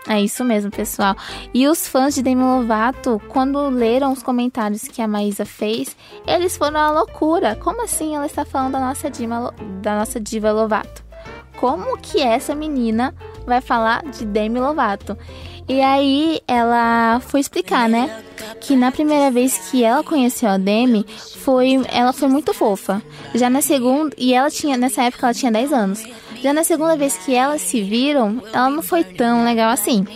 [0.08, 1.14] É isso mesmo, pessoal.
[1.52, 5.94] E os fãs de Demi Lovato, quando leram os comentários que a Maísa fez,
[6.26, 7.56] eles foram à loucura.
[7.56, 11.04] Como assim ela está falando da nossa diva, da nossa diva Lovato?
[11.58, 13.14] Como que essa menina
[13.46, 15.14] vai falar de Demi Lovato?
[15.68, 18.22] E aí ela foi explicar, né?
[18.60, 21.06] Que na primeira vez que ela conheceu a Demi,
[21.38, 23.02] foi, ela foi muito fofa.
[23.34, 26.04] Já na segunda, e ela tinha, nessa época ela tinha 10 anos.
[26.42, 30.06] Já na segunda vez que elas se viram, ela não foi tão legal assim.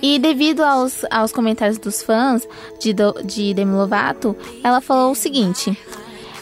[0.00, 2.46] E devido aos, aos comentários dos fãs
[2.80, 5.76] de, do, de Demi Lovato, ela falou o seguinte: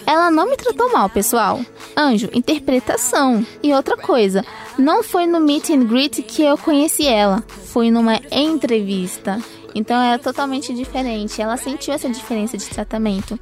[0.06, 1.60] Ela não me tratou mal, pessoal.
[1.96, 3.44] Anjo, interpretação.
[3.62, 4.44] E outra coisa,
[4.78, 9.40] não foi no meet and greet que eu conheci ela, foi numa entrevista.
[9.74, 11.40] Então é totalmente diferente.
[11.42, 13.38] Ela sentiu essa diferença de tratamento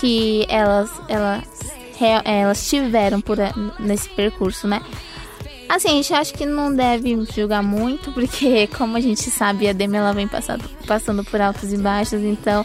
[0.00, 1.44] que elas, elas,
[1.98, 4.82] re- elas tiveram por, a- nesse percurso, né?
[5.68, 9.72] Assim, a gente acha que não deve julgar muito, porque como a gente sabe, a
[9.72, 12.64] Demi ela vem passando, passando por altos e baixos, então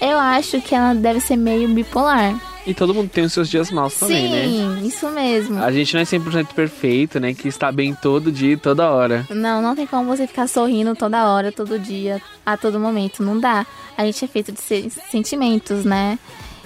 [0.00, 2.38] eu acho que ela deve ser meio bipolar.
[2.66, 4.44] E todo mundo tem os seus dias maus também, né?
[4.44, 5.62] Sim, isso mesmo.
[5.62, 7.32] A gente não é 100% perfeito, né?
[7.32, 9.26] Que está bem todo dia e toda hora.
[9.30, 13.22] Não, não tem como você ficar sorrindo toda hora, todo dia, a todo momento.
[13.22, 13.66] Não dá.
[13.96, 16.18] A gente é feito de se- sentimentos, né?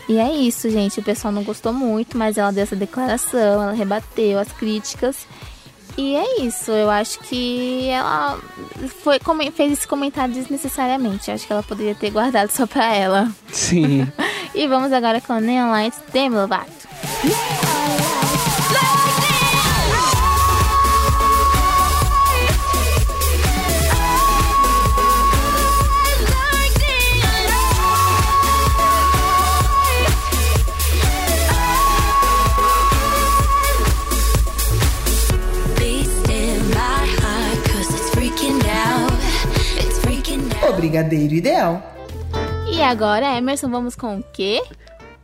[0.08, 1.00] E é isso, gente.
[1.00, 5.26] O pessoal não gostou muito, mas ela deu essa declaração, ela rebateu as críticas.
[5.96, 6.70] E é isso.
[6.70, 8.38] Eu acho que ela
[9.02, 9.18] foi,
[9.52, 11.28] fez esse comentário desnecessariamente.
[11.28, 13.30] Eu acho que ela poderia ter guardado só pra ela.
[13.52, 14.06] Sim.
[14.56, 16.70] E vamos agora com Neon Lights Demi Lovato.
[17.24, 17.93] Beast
[40.98, 41.82] Brigadeiro Ideal.
[42.72, 44.62] E agora, Emerson, vamos com o quê?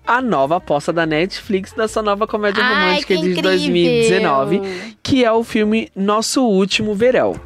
[0.04, 3.42] A nova aposta da Netflix da sua nova comédia Ai, romântica de incrível!
[3.42, 4.62] 2019,
[5.02, 7.36] que é o filme Nosso Último Verão.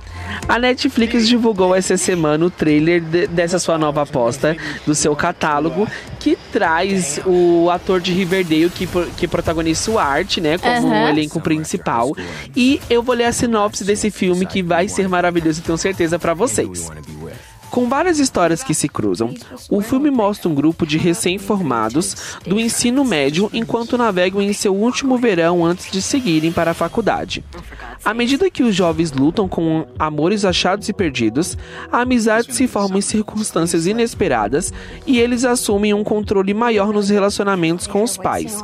[0.49, 4.57] A Netflix divulgou essa semana o trailer de- dessa sua nova aposta
[4.87, 5.87] do seu catálogo,
[6.19, 11.05] que traz o ator de Riverdale que, que protagoniza o Art, né, como Aham.
[11.05, 12.13] o elenco principal.
[12.57, 16.33] E eu vou ler a sinopse desse filme que vai ser maravilhoso, tenho certeza para
[16.33, 16.91] vocês.
[17.75, 19.35] Com várias histórias que se cruzam,
[19.69, 25.19] o filme mostra um grupo de recém-formados do ensino médio enquanto navegam em seu último
[25.19, 27.43] verão antes de seguirem para a faculdade.
[28.05, 31.59] À medida que os jovens lutam com amores achados e perdidos,
[31.91, 34.73] a amizade se forma em circunstâncias inesperadas
[35.05, 38.57] e eles assumem um controle maior nos relacionamentos com os pais.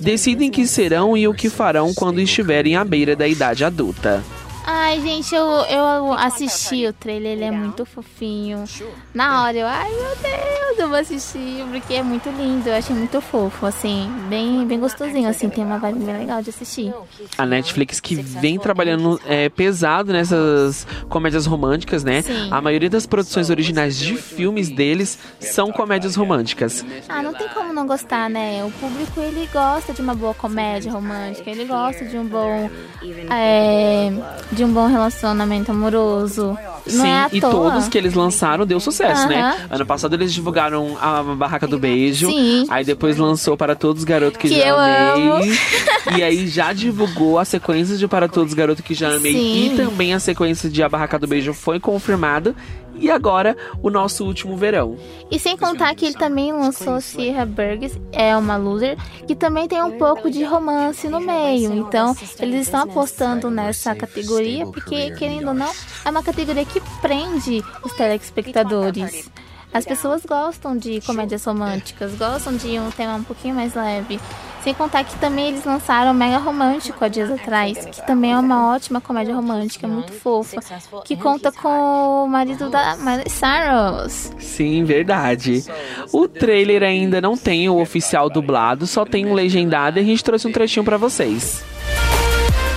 [0.00, 4.24] Decidem que serão e o que farão quando estiverem à beira da idade adulta.
[4.66, 8.64] Ai, gente, eu, eu assisti o trailer, ele é muito fofinho.
[9.12, 12.96] Na hora eu, ai meu Deus, eu vou assistir, porque é muito lindo, eu achei
[12.96, 16.92] muito fofo, assim, bem, bem gostosinho, assim, tem uma vibe bem legal de assistir.
[17.36, 22.22] a Netflix que vem trabalhando é, pesado nessas comédias românticas, né?
[22.22, 22.48] Sim.
[22.50, 26.84] A maioria das produções originais de filmes deles são comédias românticas.
[27.08, 28.64] Ah, não tem como não gostar, né?
[28.64, 32.70] O público, ele gosta de uma boa comédia romântica, ele gosta de um bom,
[33.30, 34.10] é,
[34.54, 36.56] de um bom relacionamento amoroso.
[36.86, 37.50] Não Sim, é à e toa.
[37.50, 39.40] todos que eles lançaram deu sucesso, né?
[39.40, 39.56] Aham.
[39.70, 42.28] Ano passado eles divulgaram a Barraca do Beijo.
[42.28, 42.66] Sim.
[42.68, 45.30] Aí depois lançou Para Todos os Garotos que, Que Já eu Amei.
[45.30, 45.54] amo.
[46.16, 49.32] E aí já divulgou a sequência de Para Todos os Garotos que Já Amei.
[49.32, 49.72] Sim.
[49.72, 52.54] E também a sequência de A Barraca do Beijo foi confirmada.
[53.04, 54.96] E agora, o nosso último verão.
[55.30, 58.96] E sem contar que ele também lançou Sierra Burgess, é uma loser,
[59.26, 61.70] que também tem um pouco de romance no meio.
[61.74, 65.70] Então, eles estão apostando nessa categoria, porque, querendo ou não,
[66.02, 69.30] é uma categoria que prende os telespectadores.
[69.74, 74.20] As pessoas gostam de comédias românticas, gostam de um tema um pouquinho mais leve.
[74.62, 78.72] Sem contar que também eles lançaram Mega Romântico há dias atrás, que também é uma
[78.72, 80.60] ótima comédia romântica, muito fofa,
[81.04, 84.32] que conta com o marido da Miley Cyrus.
[84.38, 85.64] Sim, verdade.
[86.12, 90.22] O trailer ainda não tem o oficial dublado, só tem um legendado e a gente
[90.22, 91.64] trouxe um trechinho pra vocês.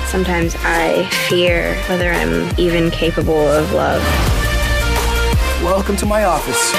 [0.10, 4.02] Sometimes I fear whether I'm even capable of love.
[5.68, 6.72] Welcome to my office.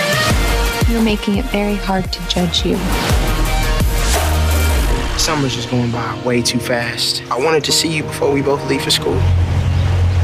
[0.90, 2.76] You're making it very hard to judge you.
[5.18, 7.22] Summer's just going by way too fast.
[7.30, 9.18] I wanted to see you before we both leave for school.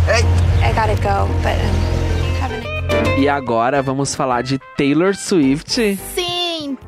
[0.06, 0.22] Hey!
[0.62, 5.70] I gotta go, but um, E agora vamos falar de Taylor Swift.
[5.70, 5.98] Sim,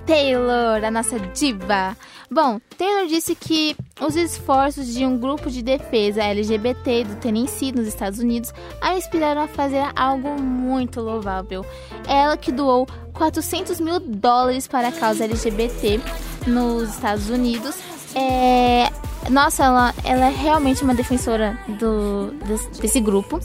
[0.06, 1.96] Taylor, a nossa diva.
[2.30, 7.86] Bom, Taylor disse que os esforços de um grupo de defesa LGBT do Tennessee, nos
[7.86, 11.64] Estados Unidos, a inspiraram a fazer algo muito louvável.
[12.08, 16.00] Ela que doou 400 mil dólares para a causa LGBT
[16.46, 17.76] nos Estados Unidos.
[18.14, 18.90] É...
[19.30, 23.40] Nossa, ela, ela é realmente uma defensora do, desse, desse grupo.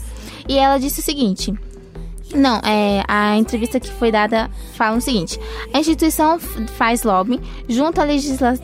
[0.48, 1.52] E ela disse o seguinte.
[2.34, 5.38] Não, é, a entrevista que foi dada fala o seguinte:
[5.72, 8.54] a instituição faz lobby junto a, legisla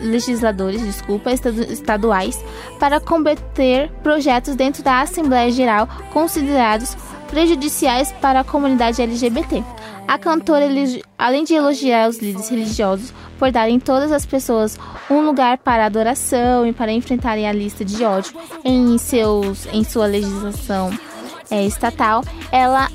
[0.00, 2.42] legisladores desculpa, estadu- estaduais
[2.78, 6.96] para combater projetos dentro da Assembleia Geral considerados
[7.28, 9.62] prejudiciais para a comunidade LGBT.
[10.06, 10.66] A cantora,
[11.18, 14.78] além de elogiar os líderes religiosos por darem todas as pessoas
[15.10, 18.32] um lugar para adoração e para enfrentarem a lista de ódio
[18.64, 20.90] em, seus, em sua legislação
[21.50, 22.88] é, estatal, ela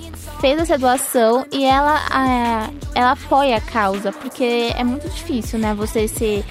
[0.43, 5.73] fez essa doação e ela, ela apoia a causa, porque é muito difícil, né?
[5.73, 6.43] Você ser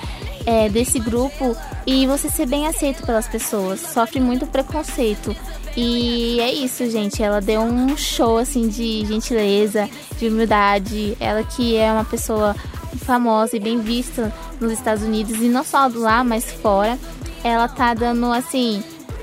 [0.47, 1.55] é, desse grupo
[1.86, 3.80] e você ser bem aceito pelas pessoas.
[3.80, 5.36] Sofre muito preconceito.
[5.76, 7.22] E é isso, gente.
[7.22, 9.86] Ela deu um show assim de gentileza,
[10.16, 11.14] de humildade.
[11.20, 12.57] Ela que é uma pessoa
[13.05, 16.99] famosa e bem vista nos Estados Unidos e não só lá, mas fora.
[17.45, 18.82] Ela tá dando assim,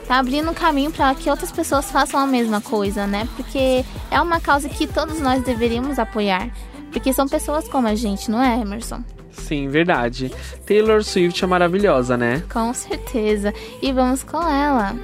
[0.09, 3.29] tá abrindo um caminho para que outras pessoas façam a mesma coisa, né?
[3.35, 6.49] Porque é uma causa que todos nós deveríamos apoiar.
[6.91, 9.03] Porque são pessoas como a gente, não é, Emerson?
[9.31, 10.31] Sim, verdade.
[10.65, 12.43] Taylor Swift é maravilhosa, né?
[12.51, 13.53] Com certeza.
[13.83, 14.95] E vamos com ela.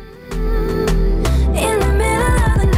[1.53, 2.75] In the middle of the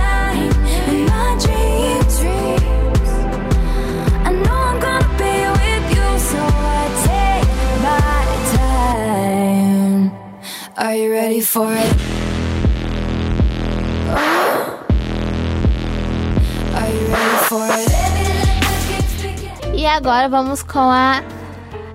[19.97, 21.23] agora vamos com a.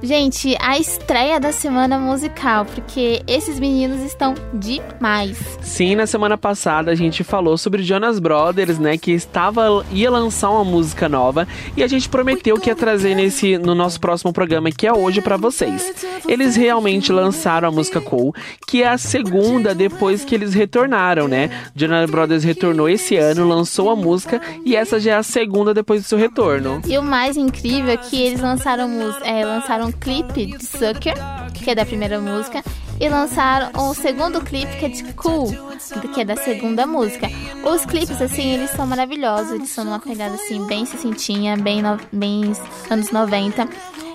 [0.03, 5.38] Gente, a estreia da semana musical, porque esses meninos estão demais.
[5.61, 10.50] Sim, na semana passada a gente falou sobre Jonas Brothers, né, que estava ia lançar
[10.50, 11.46] uma música nova
[11.76, 15.20] e a gente prometeu que ia trazer nesse no nosso próximo programa que é hoje
[15.20, 15.94] pra vocês.
[16.26, 18.34] Eles realmente lançaram a música Cool,
[18.66, 21.48] que é a segunda depois que eles retornaram, né?
[21.76, 26.03] Jonas Brothers retornou esse ano, lançou a música e essa já é a segunda depois
[26.03, 26.82] do seu retorno.
[26.88, 28.90] E o mais incrível é que eles lançaram,
[29.22, 31.14] é, lançaram clipe de Sucker,
[31.55, 32.62] que é da primeira música,
[33.01, 35.51] e lançaram o segundo clipe que é de Cool,
[36.14, 37.28] que é da segunda música.
[37.64, 41.99] Os clipes, assim, eles são maravilhosos, eles são uma pegada assim, bem cicintinha, bem, no-
[42.12, 42.53] bem
[42.90, 43.68] anos 90.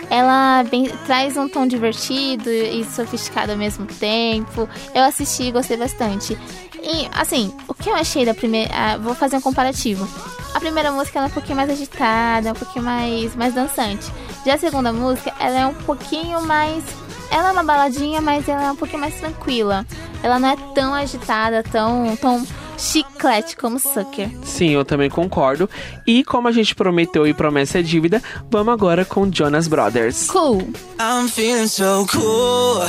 [0.09, 4.69] Ela bem- traz um tom divertido e sofisticado ao mesmo tempo.
[4.95, 6.37] Eu assisti e gostei bastante.
[6.81, 8.69] E, assim, o que eu achei da primeira.
[8.73, 10.07] ah, vou fazer um comparativo.
[10.53, 14.09] A primeira música ela é um pouquinho mais agitada, um pouquinho mais, mais dançante.
[14.47, 16.81] Já a segunda música, ela é um pouquinho mais.
[17.29, 19.85] Ela é uma baladinha, mas ela é um pouquinho mais tranquila.
[20.23, 24.29] Ela não é tão agitada, tão, tão chiclete como Sucker.
[24.45, 25.69] Sim, eu também concordo.
[26.07, 30.27] E como a gente prometeu e promessa é dívida, vamos agora com Jonas Brothers.
[30.27, 30.61] Cool.
[30.97, 32.85] I'm feeling so cool.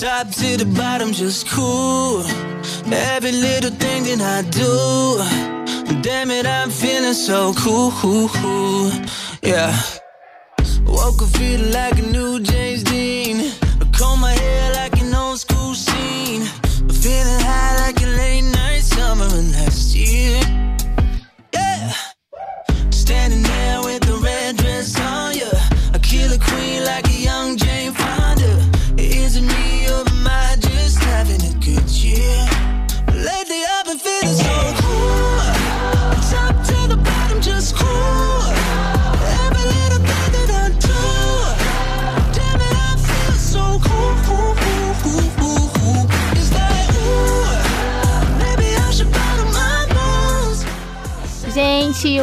[0.00, 2.24] Top to the bottom, just cool.
[2.90, 6.02] Every little thing that I do.
[6.02, 8.90] Damn it, I'm feeling so cool.
[9.44, 10.01] Yeah.
[10.86, 13.52] Woke up feeling like a new James Dean.
[13.80, 14.71] I comb my hair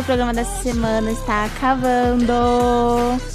[0.10, 2.34] programa dessa semana está acabando.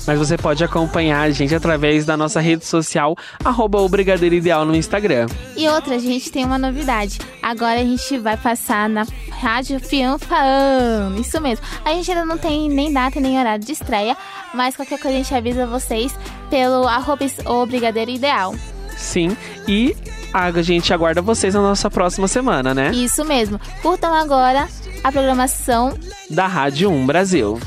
[0.05, 3.15] Mas você pode acompanhar a gente através da nossa rede social,
[3.45, 5.27] arroba o Brigadeiro Ideal no Instagram.
[5.57, 7.21] E outra, a gente tem uma novidade.
[7.41, 11.15] Agora a gente vai passar na Rádio Fianfaan.
[11.17, 11.65] Isso mesmo.
[11.85, 14.17] A gente ainda não tem nem data nem horário de estreia,
[14.53, 16.13] mas qualquer coisa a gente avisa vocês
[16.51, 18.53] pelo arroba o Brigadeiro Ideal.
[18.97, 19.37] Sim,
[19.69, 19.95] e
[20.35, 22.91] a gente aguarda vocês na nossa próxima semana, né?
[22.93, 23.61] Isso mesmo.
[23.81, 24.67] Curtam agora
[25.05, 25.97] a programação
[26.29, 27.61] Da Rádio 1 Brasil.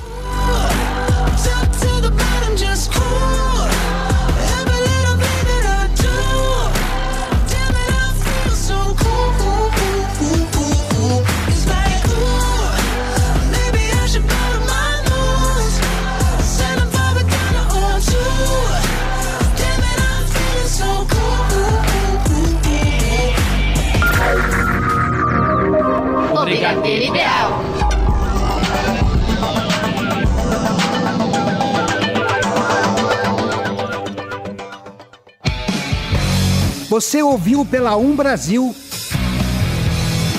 [36.90, 38.74] Você ouviu pela Um Brasil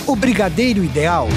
[0.07, 1.29] o Brigadeiro Ideal.